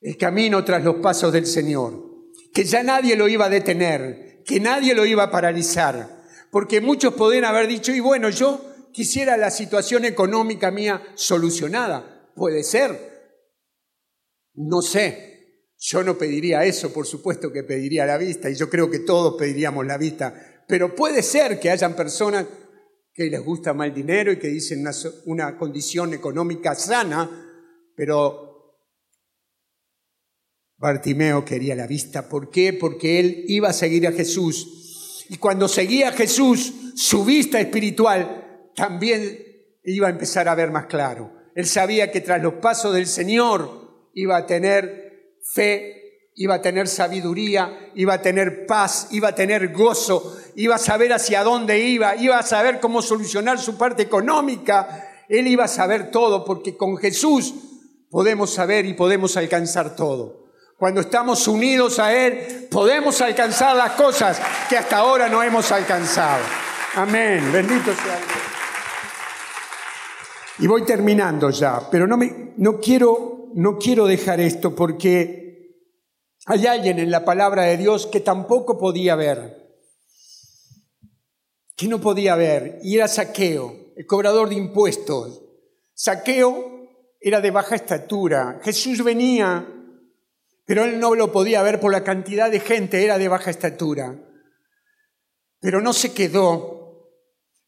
el 0.00 0.16
camino 0.16 0.64
tras 0.64 0.82
los 0.82 0.96
pasos 0.96 1.32
del 1.32 1.46
Señor, 1.46 2.07
que 2.52 2.64
ya 2.64 2.82
nadie 2.82 3.16
lo 3.16 3.28
iba 3.28 3.46
a 3.46 3.50
detener, 3.50 4.42
que 4.44 4.60
nadie 4.60 4.94
lo 4.94 5.04
iba 5.04 5.24
a 5.24 5.30
paralizar, 5.30 6.18
porque 6.50 6.80
muchos 6.80 7.14
podrían 7.14 7.44
haber 7.44 7.68
dicho, 7.68 7.92
y 7.92 8.00
bueno, 8.00 8.30
yo 8.30 8.64
quisiera 8.92 9.36
la 9.36 9.50
situación 9.50 10.04
económica 10.04 10.70
mía 10.70 11.02
solucionada. 11.14 12.32
Puede 12.34 12.62
ser, 12.62 12.98
no 14.54 14.82
sé, 14.82 15.72
yo 15.78 16.02
no 16.02 16.18
pediría 16.18 16.64
eso, 16.64 16.92
por 16.92 17.06
supuesto 17.06 17.52
que 17.52 17.62
pediría 17.62 18.06
la 18.06 18.18
vista, 18.18 18.50
y 18.50 18.54
yo 18.54 18.68
creo 18.68 18.90
que 18.90 19.00
todos 19.00 19.36
pediríamos 19.38 19.86
la 19.86 19.98
vista. 19.98 20.64
Pero 20.66 20.94
puede 20.94 21.22
ser 21.22 21.60
que 21.60 21.70
hayan 21.70 21.94
personas 21.94 22.46
que 23.14 23.24
les 23.24 23.44
gusta 23.44 23.72
el 23.72 23.94
dinero 23.94 24.30
y 24.30 24.38
que 24.38 24.48
dicen 24.48 24.84
una 25.26 25.56
condición 25.56 26.14
económica 26.14 26.74
sana, 26.74 27.28
pero 27.96 28.47
Bartimeo 30.78 31.44
quería 31.44 31.74
la 31.74 31.86
vista. 31.86 32.28
¿Por 32.28 32.50
qué? 32.50 32.72
Porque 32.72 33.20
él 33.20 33.44
iba 33.48 33.68
a 33.68 33.72
seguir 33.72 34.06
a 34.06 34.12
Jesús. 34.12 35.26
Y 35.28 35.36
cuando 35.36 35.68
seguía 35.68 36.08
a 36.08 36.12
Jesús, 36.12 36.72
su 36.94 37.24
vista 37.24 37.60
espiritual 37.60 38.70
también 38.74 39.38
iba 39.84 40.06
a 40.06 40.10
empezar 40.10 40.48
a 40.48 40.54
ver 40.54 40.70
más 40.70 40.86
claro. 40.86 41.32
Él 41.54 41.66
sabía 41.66 42.10
que 42.10 42.20
tras 42.20 42.42
los 42.42 42.54
pasos 42.54 42.94
del 42.94 43.06
Señor 43.06 44.08
iba 44.14 44.36
a 44.36 44.46
tener 44.46 45.34
fe 45.42 45.98
iba 46.38 46.54
a 46.54 46.62
tener 46.62 46.86
sabiduría, 46.86 47.90
iba 47.96 48.14
a 48.14 48.22
tener 48.22 48.64
paz, 48.64 49.08
iba 49.10 49.28
a 49.28 49.34
tener 49.34 49.72
gozo, 49.72 50.36
iba 50.54 50.76
a 50.76 50.78
saber 50.78 51.12
hacia 51.12 51.42
dónde 51.42 51.80
iba, 51.80 52.14
iba 52.14 52.38
a 52.38 52.44
saber 52.44 52.78
cómo 52.78 53.02
solucionar 53.02 53.58
su 53.58 53.76
parte 53.76 54.04
económica, 54.04 55.24
él 55.28 55.48
iba 55.48 55.64
a 55.64 55.68
saber 55.68 56.12
todo, 56.12 56.44
porque 56.44 56.76
con 56.76 56.96
Jesús 56.96 57.54
podemos 58.08 58.50
saber 58.50 58.86
y 58.86 58.94
podemos 58.94 59.36
alcanzar 59.36 59.96
todo. 59.96 60.47
Cuando 60.78 61.00
estamos 61.00 61.48
unidos 61.48 61.98
a 61.98 62.14
Él, 62.14 62.68
podemos 62.70 63.20
alcanzar 63.20 63.74
las 63.74 63.94
cosas 63.94 64.40
que 64.70 64.76
hasta 64.76 64.98
ahora 64.98 65.28
no 65.28 65.42
hemos 65.42 65.72
alcanzado. 65.72 66.44
Amén, 66.94 67.50
bendito 67.52 67.92
sea 67.92 68.16
Dios. 68.16 68.38
Y 70.60 70.68
voy 70.68 70.84
terminando 70.84 71.50
ya, 71.50 71.90
pero 71.90 72.06
no, 72.06 72.16
me, 72.16 72.52
no, 72.58 72.78
quiero, 72.78 73.48
no 73.54 73.76
quiero 73.76 74.06
dejar 74.06 74.38
esto 74.38 74.76
porque 74.76 75.82
hay 76.46 76.68
alguien 76.68 77.00
en 77.00 77.10
la 77.10 77.24
palabra 77.24 77.64
de 77.64 77.76
Dios 77.76 78.06
que 78.06 78.20
tampoco 78.20 78.78
podía 78.78 79.16
ver, 79.16 79.82
que 81.74 81.88
no 81.88 82.00
podía 82.00 82.36
ver, 82.36 82.78
y 82.84 82.94
era 82.94 83.08
Saqueo, 83.08 83.94
el 83.96 84.06
cobrador 84.06 84.48
de 84.48 84.54
impuestos. 84.54 85.42
Saqueo 85.92 86.88
era 87.20 87.40
de 87.40 87.50
baja 87.50 87.74
estatura. 87.74 88.60
Jesús 88.62 89.02
venía, 89.02 89.77
pero 90.68 90.84
él 90.84 91.00
no 91.00 91.14
lo 91.14 91.32
podía 91.32 91.62
ver 91.62 91.80
por 91.80 91.90
la 91.90 92.04
cantidad 92.04 92.50
de 92.50 92.60
gente, 92.60 93.02
era 93.02 93.16
de 93.16 93.26
baja 93.26 93.50
estatura. 93.50 94.22
Pero 95.60 95.80
no 95.80 95.94
se 95.94 96.12
quedó. 96.12 97.08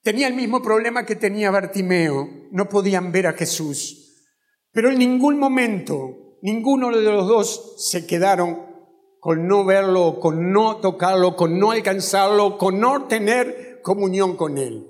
Tenía 0.02 0.28
el 0.28 0.34
mismo 0.34 0.60
problema 0.60 1.06
que 1.06 1.16
tenía 1.16 1.50
Bartimeo, 1.50 2.28
no 2.50 2.68
podían 2.68 3.10
ver 3.10 3.26
a 3.26 3.32
Jesús. 3.32 4.28
Pero 4.70 4.90
en 4.90 4.98
ningún 4.98 5.38
momento, 5.38 6.36
ninguno 6.42 6.90
de 6.90 7.00
los 7.00 7.26
dos 7.26 7.90
se 7.90 8.06
quedaron 8.06 8.66
con 9.18 9.48
no 9.48 9.64
verlo, 9.64 10.20
con 10.20 10.52
no 10.52 10.76
tocarlo, 10.76 11.36
con 11.36 11.58
no 11.58 11.70
alcanzarlo, 11.70 12.58
con 12.58 12.80
no 12.80 13.06
tener 13.06 13.80
comunión 13.82 14.36
con 14.36 14.58
Él. 14.58 14.86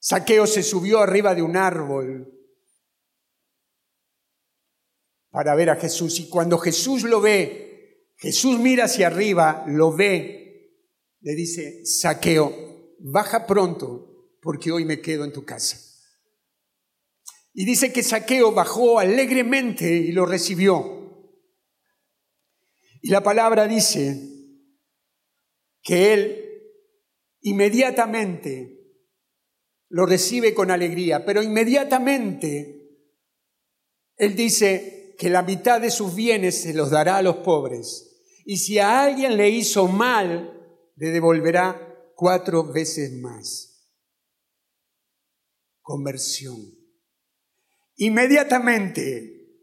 Saqueo 0.00 0.46
se 0.46 0.62
subió 0.62 0.98
arriba 0.98 1.34
de 1.34 1.40
un 1.40 1.56
árbol 1.56 2.37
para 5.38 5.54
ver 5.54 5.70
a 5.70 5.76
Jesús 5.76 6.18
y 6.18 6.28
cuando 6.28 6.58
Jesús 6.58 7.04
lo 7.04 7.20
ve, 7.20 8.08
Jesús 8.16 8.58
mira 8.58 8.86
hacia 8.86 9.06
arriba, 9.06 9.62
lo 9.68 9.94
ve, 9.94 10.74
le 11.20 11.34
dice, 11.36 11.86
Saqueo, 11.86 12.96
baja 12.98 13.46
pronto 13.46 14.34
porque 14.42 14.72
hoy 14.72 14.84
me 14.84 15.00
quedo 15.00 15.24
en 15.24 15.32
tu 15.32 15.44
casa. 15.44 15.78
Y 17.52 17.64
dice 17.64 17.92
que 17.92 18.02
Saqueo 18.02 18.50
bajó 18.50 18.98
alegremente 18.98 19.88
y 19.88 20.10
lo 20.10 20.26
recibió. 20.26 21.38
Y 23.00 23.10
la 23.10 23.22
palabra 23.22 23.68
dice 23.68 24.20
que 25.82 26.14
él 26.14 26.44
inmediatamente 27.42 28.92
lo 29.88 30.04
recibe 30.04 30.52
con 30.52 30.72
alegría, 30.72 31.24
pero 31.24 31.44
inmediatamente 31.44 32.88
él 34.16 34.34
dice 34.34 34.97
que 35.18 35.28
la 35.28 35.42
mitad 35.42 35.80
de 35.80 35.90
sus 35.90 36.14
bienes 36.14 36.62
se 36.62 36.72
los 36.72 36.90
dará 36.90 37.18
a 37.18 37.22
los 37.22 37.38
pobres. 37.38 38.22
Y 38.46 38.56
si 38.58 38.78
a 38.78 39.02
alguien 39.02 39.36
le 39.36 39.50
hizo 39.50 39.88
mal, 39.88 40.56
le 40.96 41.10
devolverá 41.10 42.12
cuatro 42.14 42.72
veces 42.72 43.12
más. 43.20 43.90
Conversión. 45.82 46.56
Inmediatamente 47.96 49.58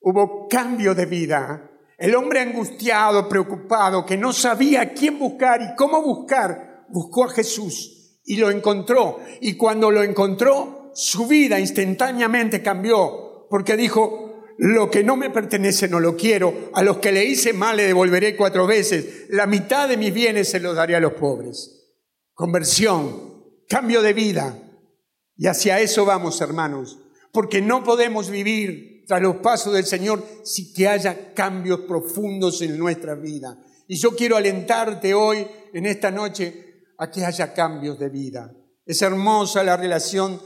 hubo 0.00 0.46
cambio 0.48 0.94
de 0.94 1.06
vida 1.06 1.72
el 1.98 2.14
hombre 2.14 2.40
angustiado, 2.40 3.28
preocupado, 3.28 4.04
que 4.04 4.18
no 4.18 4.32
sabía 4.32 4.92
quién 4.92 5.18
buscar 5.18 5.62
y 5.62 5.74
cómo 5.76 6.02
buscar, 6.02 6.84
buscó 6.90 7.24
a 7.24 7.30
Jesús 7.30 8.20
y 8.24 8.36
lo 8.36 8.50
encontró. 8.50 9.18
Y 9.40 9.54
cuando 9.54 9.90
lo 9.90 10.02
encontró, 10.02 10.90
su 10.94 11.26
vida 11.26 11.58
instantáneamente 11.58 12.62
cambió, 12.62 13.46
porque 13.48 13.76
dijo, 13.76 14.25
lo 14.58 14.90
que 14.90 15.04
no 15.04 15.16
me 15.16 15.30
pertenece 15.30 15.88
no 15.88 16.00
lo 16.00 16.16
quiero, 16.16 16.70
a 16.72 16.82
los 16.82 16.98
que 16.98 17.12
le 17.12 17.24
hice 17.24 17.52
mal 17.52 17.76
le 17.76 17.84
devolveré 17.84 18.36
cuatro 18.36 18.66
veces, 18.66 19.26
la 19.28 19.46
mitad 19.46 19.88
de 19.88 19.96
mis 19.96 20.14
bienes 20.14 20.48
se 20.48 20.60
los 20.60 20.76
daré 20.76 20.96
a 20.96 21.00
los 21.00 21.12
pobres. 21.14 21.94
Conversión, 22.32 23.44
cambio 23.68 24.02
de 24.02 24.12
vida. 24.12 24.58
Y 25.36 25.46
hacia 25.46 25.80
eso 25.80 26.04
vamos, 26.04 26.40
hermanos, 26.40 26.98
porque 27.32 27.60
no 27.60 27.84
podemos 27.84 28.30
vivir 28.30 29.04
tras 29.06 29.22
los 29.22 29.36
pasos 29.36 29.74
del 29.74 29.84
Señor 29.84 30.24
si 30.42 30.72
que 30.72 30.88
haya 30.88 31.34
cambios 31.34 31.80
profundos 31.80 32.62
en 32.62 32.78
nuestra 32.78 33.14
vida. 33.14 33.58
Y 33.88 33.96
yo 33.96 34.16
quiero 34.16 34.36
alentarte 34.36 35.14
hoy, 35.14 35.46
en 35.72 35.86
esta 35.86 36.10
noche, 36.10 36.84
a 36.98 37.10
que 37.10 37.24
haya 37.24 37.52
cambios 37.52 37.98
de 37.98 38.08
vida. 38.08 38.52
Es 38.84 39.02
hermosa 39.02 39.62
la 39.62 39.76
relación, 39.76 40.40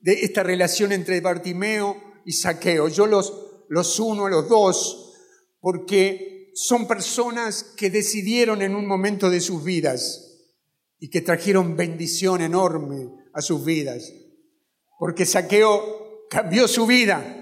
de 0.00 0.12
esta 0.12 0.42
relación 0.42 0.92
entre 0.92 1.20
Bartimeo 1.20 1.96
y 2.24 2.32
Saqueo. 2.32 2.88
Yo 2.88 3.06
los, 3.06 3.49
los 3.70 4.00
uno 4.00 4.28
los 4.28 4.48
dos 4.48 5.14
porque 5.60 6.50
son 6.54 6.88
personas 6.88 7.62
que 7.62 7.88
decidieron 7.88 8.62
en 8.62 8.74
un 8.74 8.84
momento 8.84 9.30
de 9.30 9.40
sus 9.40 9.62
vidas 9.62 10.40
y 10.98 11.08
que 11.08 11.20
trajeron 11.20 11.76
bendición 11.76 12.40
enorme 12.40 13.08
a 13.32 13.40
sus 13.40 13.64
vidas. 13.64 14.12
Porque 14.98 15.24
Saqueo 15.24 16.26
cambió 16.28 16.66
su 16.66 16.84
vida 16.84 17.36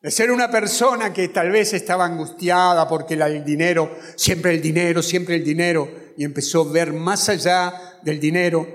de 0.00 0.10
ser 0.10 0.30
una 0.30 0.50
persona 0.50 1.12
que 1.12 1.28
tal 1.28 1.50
vez 1.50 1.74
estaba 1.74 2.06
angustiada 2.06 2.88
porque 2.88 3.14
el 3.14 3.44
dinero, 3.44 3.94
siempre 4.16 4.54
el 4.54 4.62
dinero, 4.62 5.02
siempre 5.02 5.36
el 5.36 5.44
dinero, 5.44 5.90
y 6.16 6.24
empezó 6.24 6.62
a 6.62 6.72
ver 6.72 6.94
más 6.94 7.28
allá 7.28 7.98
del 8.02 8.18
dinero 8.18 8.66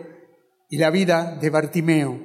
y 0.69 0.77
la 0.77 0.91
vida 0.91 1.35
de 1.41 1.49
Bartimeo, 1.49 2.21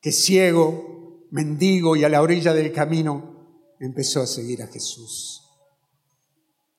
que 0.00 0.12
ciego, 0.12 1.26
mendigo 1.30 1.94
y 1.94 2.04
a 2.04 2.08
la 2.08 2.22
orilla 2.22 2.54
del 2.54 2.72
camino, 2.72 3.29
empezó 3.80 4.22
a 4.22 4.26
seguir 4.26 4.62
a 4.62 4.68
Jesús. 4.68 5.42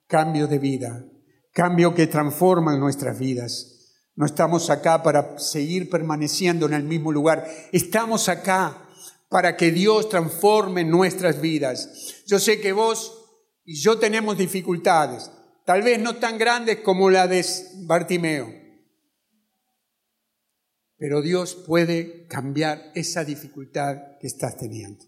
Cambio 0.06 0.46
de 0.46 0.58
vida, 0.58 1.04
cambio 1.52 1.94
que 1.94 2.06
transforma 2.06 2.76
nuestras 2.76 3.18
vidas. 3.18 3.92
No 4.14 4.24
estamos 4.24 4.70
acá 4.70 5.02
para 5.02 5.38
seguir 5.38 5.90
permaneciendo 5.90 6.66
en 6.66 6.74
el 6.74 6.84
mismo 6.84 7.12
lugar, 7.12 7.46
estamos 7.72 8.28
acá 8.28 8.88
para 9.28 9.56
que 9.56 9.70
Dios 9.70 10.08
transforme 10.08 10.84
nuestras 10.84 11.40
vidas. 11.40 12.22
Yo 12.26 12.38
sé 12.38 12.60
que 12.60 12.72
vos 12.72 13.18
y 13.64 13.76
yo 13.80 13.98
tenemos 13.98 14.36
dificultades, 14.36 15.30
tal 15.64 15.82
vez 15.82 15.98
no 15.98 16.16
tan 16.16 16.36
grandes 16.36 16.80
como 16.80 17.10
la 17.10 17.26
de 17.26 17.44
Bartimeo, 17.86 18.52
pero 20.98 21.22
Dios 21.22 21.54
puede 21.66 22.26
cambiar 22.26 22.92
esa 22.94 23.24
dificultad 23.24 24.18
que 24.20 24.26
estás 24.26 24.56
teniendo, 24.56 25.04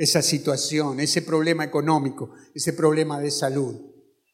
esa 0.00 0.22
situación, 0.22 0.98
ese 0.98 1.20
problema 1.20 1.62
económico, 1.62 2.32
ese 2.54 2.72
problema 2.72 3.20
de 3.20 3.30
salud. 3.30 3.76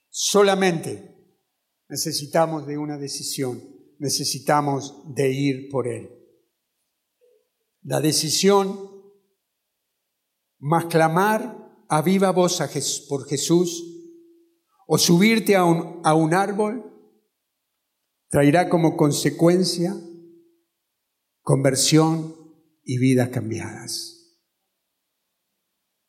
Solamente 0.08 1.42
necesitamos 1.88 2.68
de 2.68 2.78
una 2.78 2.98
decisión, 2.98 3.60
necesitamos 3.98 5.12
de 5.16 5.32
ir 5.32 5.68
por 5.68 5.88
Él. 5.88 6.08
La 7.82 8.00
decisión 8.00 8.92
mas 10.58 10.84
clamar 10.84 11.84
a 11.88 12.00
viva 12.00 12.30
voz 12.30 12.62
por 13.08 13.26
Jesús 13.26 13.82
o 14.86 14.98
subirte 14.98 15.56
a 15.56 15.64
un, 15.64 16.00
a 16.04 16.14
un 16.14 16.32
árbol 16.32 16.84
traerá 18.28 18.68
como 18.68 18.96
consecuencia 18.96 19.96
conversión 21.42 22.36
y 22.84 22.98
vidas 22.98 23.30
cambiadas. 23.30 24.15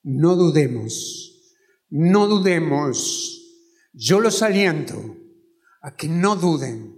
No 0.09 0.37
dudemos, 0.37 1.53
no 1.89 2.27
dudemos. 2.27 3.43
Yo 3.91 4.21
los 4.21 4.41
aliento 4.41 5.17
a 5.81 5.97
que 5.97 6.07
no 6.07 6.37
duden, 6.37 6.95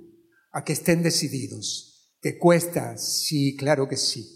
a 0.52 0.64
que 0.64 0.74
estén 0.74 1.02
decididos. 1.02 2.14
¿Te 2.20 2.38
cuesta? 2.38 3.00
Sí, 3.00 3.56
claro 3.58 3.88
que 3.88 3.98
sí. 3.98 4.30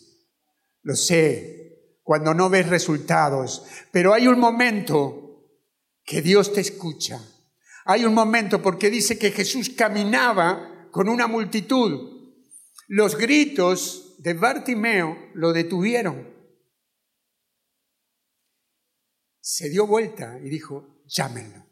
Lo 0.82 0.96
sé, 0.96 2.00
cuando 2.02 2.34
no 2.34 2.50
ves 2.50 2.68
resultados. 2.68 3.64
Pero 3.92 4.12
hay 4.12 4.26
un 4.26 4.40
momento 4.40 5.52
que 6.04 6.24
Dios 6.24 6.52
te 6.52 6.62
escucha. 6.62 7.22
Hay 7.86 8.06
un 8.06 8.16
momento 8.16 8.60
porque 8.60 8.90
dice 8.90 9.20
que 9.20 9.30
Jesús 9.30 9.70
caminaba 9.70 10.90
con 10.90 11.10
una 11.10 11.28
multitud. 11.28 12.34
Los 12.88 13.20
gritos 13.20 14.16
de 14.18 14.34
Bartimeo 14.34 15.16
lo 15.36 15.54
detuvieron. 15.54 16.33
Se 19.46 19.68
dio 19.68 19.86
vuelta 19.86 20.40
y 20.42 20.48
dijo, 20.48 21.02
llámenlo. 21.06 21.66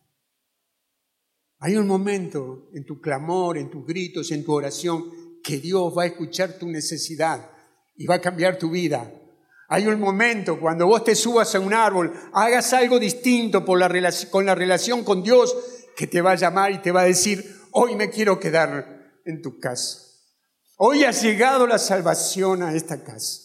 Hay 1.60 1.78
un 1.78 1.88
momento 1.88 2.68
en 2.74 2.86
tu 2.86 3.00
clamor, 3.00 3.58
en 3.58 3.70
tus 3.70 3.86
gritos, 3.86 4.30
en 4.32 4.44
tu 4.44 4.52
oración, 4.52 5.40
que 5.42 5.58
Dios 5.58 5.98
va 5.98 6.04
a 6.04 6.08
escuchar 6.08 6.60
tu 6.60 6.68
necesidad 6.68 7.50
y 7.96 8.06
va 8.08 8.16
a 8.16 8.22
cambiar 8.22 8.58
tu 8.58 8.72
vida. 8.72 9.10
Hay 9.70 9.88
un 9.88 10.02
momento 10.02 10.60
cuando 10.60 10.86
vos 10.86 11.06
te 11.06 11.16
subas 11.16 11.56
a 11.56 11.62
un 11.62 11.74
árbol, 11.74 12.12
hagas 12.34 12.74
algo 12.74 13.00
distinto 13.00 13.64
con 13.64 13.80
la 13.80 13.88
relación 13.88 15.06
con 15.06 15.24
Dios, 15.24 15.56
que 15.96 16.08
te 16.08 16.20
va 16.20 16.32
a 16.32 16.36
llamar 16.36 16.74
y 16.74 16.82
te 16.82 16.92
va 16.92 17.02
a 17.02 17.06
decir, 17.06 17.56
hoy 17.72 17.96
me 17.96 18.10
quiero 18.10 18.38
quedar 18.38 19.14
en 19.24 19.42
tu 19.42 19.60
casa. 19.60 19.98
Hoy 20.76 21.06
ha 21.06 21.12
llegado 21.12 21.66
la 21.68 21.80
salvación 21.80 22.64
a 22.64 22.76
esta 22.76 23.02
casa. 23.02 23.41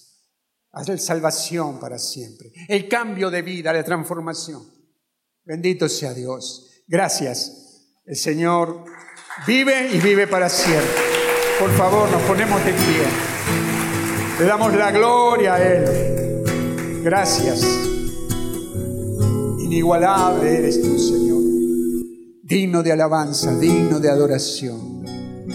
La 0.77 0.99
salvación 0.99 1.81
para 1.81 1.99
siempre. 1.99 2.53
El 2.69 2.87
cambio 2.87 3.31
de 3.31 3.41
vida, 3.41 3.73
la 3.73 3.83
transformación. 3.83 4.63
Bendito 5.43 5.89
sea 5.89 6.13
Dios. 6.13 6.83
Gracias. 6.87 7.95
El 8.05 8.17
Señor 8.17 8.85
vive 9.47 9.89
y 9.95 9.99
vive 10.01 10.27
para 10.27 10.51
siempre. 10.51 10.91
Por 11.59 11.71
favor, 11.77 12.11
nos 12.11 12.21
ponemos 12.25 12.63
de 12.63 12.73
pie. 12.73 13.07
Le 14.39 14.45
damos 14.45 14.75
la 14.75 14.93
gloria 14.93 15.55
a 15.55 15.63
Él. 15.63 17.03
Gracias. 17.03 17.63
Inigualable 19.59 20.59
eres 20.59 20.83
tú, 20.83 20.99
Señor. 20.99 21.43
Digno 22.43 22.83
de 22.83 22.93
alabanza, 22.93 23.57
digno 23.59 23.99
de 23.99 24.11
adoración. 24.11 25.05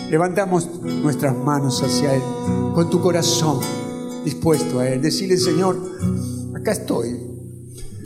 Levantamos 0.09 0.81
nuestras 0.81 1.35
manos 1.35 1.81
hacia 1.83 2.15
Él 2.15 2.23
con 2.73 2.89
tu 2.89 2.99
corazón 2.99 3.80
dispuesto 4.23 4.79
a 4.79 4.89
Él. 4.89 5.01
Decirle, 5.01 5.37
Señor, 5.37 5.77
acá 6.55 6.71
estoy, 6.71 7.17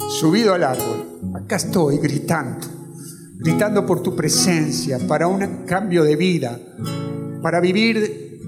subido 0.09 0.53
al 0.53 0.63
árbol, 0.63 1.33
acá 1.33 1.55
estoy 1.57 1.97
gritando, 1.97 2.67
gritando 3.37 3.85
por 3.85 4.01
tu 4.01 4.15
presencia, 4.15 4.99
para 5.07 5.27
un 5.27 5.65
cambio 5.65 6.03
de 6.03 6.15
vida, 6.15 6.59
para 7.41 7.59
vivir 7.59 8.39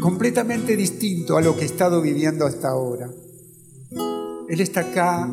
completamente 0.00 0.76
distinto 0.76 1.36
a 1.36 1.40
lo 1.40 1.56
que 1.56 1.62
he 1.62 1.66
estado 1.66 2.00
viviendo 2.00 2.46
hasta 2.46 2.68
ahora. 2.68 3.10
Él 4.48 4.60
está 4.60 4.80
acá, 4.80 5.28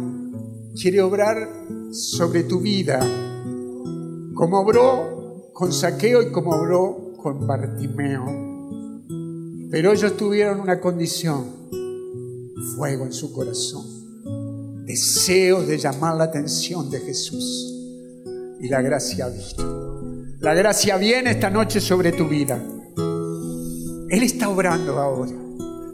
quiere 0.79 1.01
obrar 1.01 1.47
sobre 1.91 2.43
tu 2.43 2.59
vida, 2.59 2.99
como 4.33 4.59
obró 4.61 5.51
con 5.53 5.71
Saqueo 5.71 6.23
y 6.23 6.31
como 6.31 6.51
obró 6.51 7.13
con 7.21 7.45
Bartimeo. 7.45 8.52
Pero 9.73 9.91
ellos 9.91 10.15
tuvieron 10.15 10.59
una 10.59 10.79
condición, 10.79 11.47
fuego 12.75 13.05
en 13.05 13.11
su 13.11 13.33
corazón, 13.33 14.85
deseos 14.85 15.65
de 15.65 15.79
llamar 15.79 16.15
la 16.15 16.25
atención 16.25 16.91
de 16.91 16.99
Jesús. 16.99 17.73
Y 18.59 18.69
la 18.69 18.83
gracia 18.83 19.29
vino. 19.29 20.27
La 20.41 20.53
gracia 20.53 20.95
viene 20.97 21.31
esta 21.31 21.49
noche 21.49 21.81
sobre 21.81 22.11
tu 22.11 22.27
vida. 22.27 22.63
Él 24.09 24.21
está 24.21 24.47
obrando 24.47 24.99
ahora. 24.99 25.33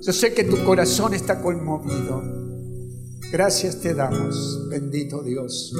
Yo 0.01 0.11
sé 0.11 0.33
que 0.33 0.43
tu 0.43 0.61
corazón 0.65 1.13
está 1.13 1.41
conmovido. 1.41 2.21
Gracias 3.31 3.79
te 3.79 3.93
damos, 3.93 4.67
bendito 4.69 5.23
Dios. 5.23 5.73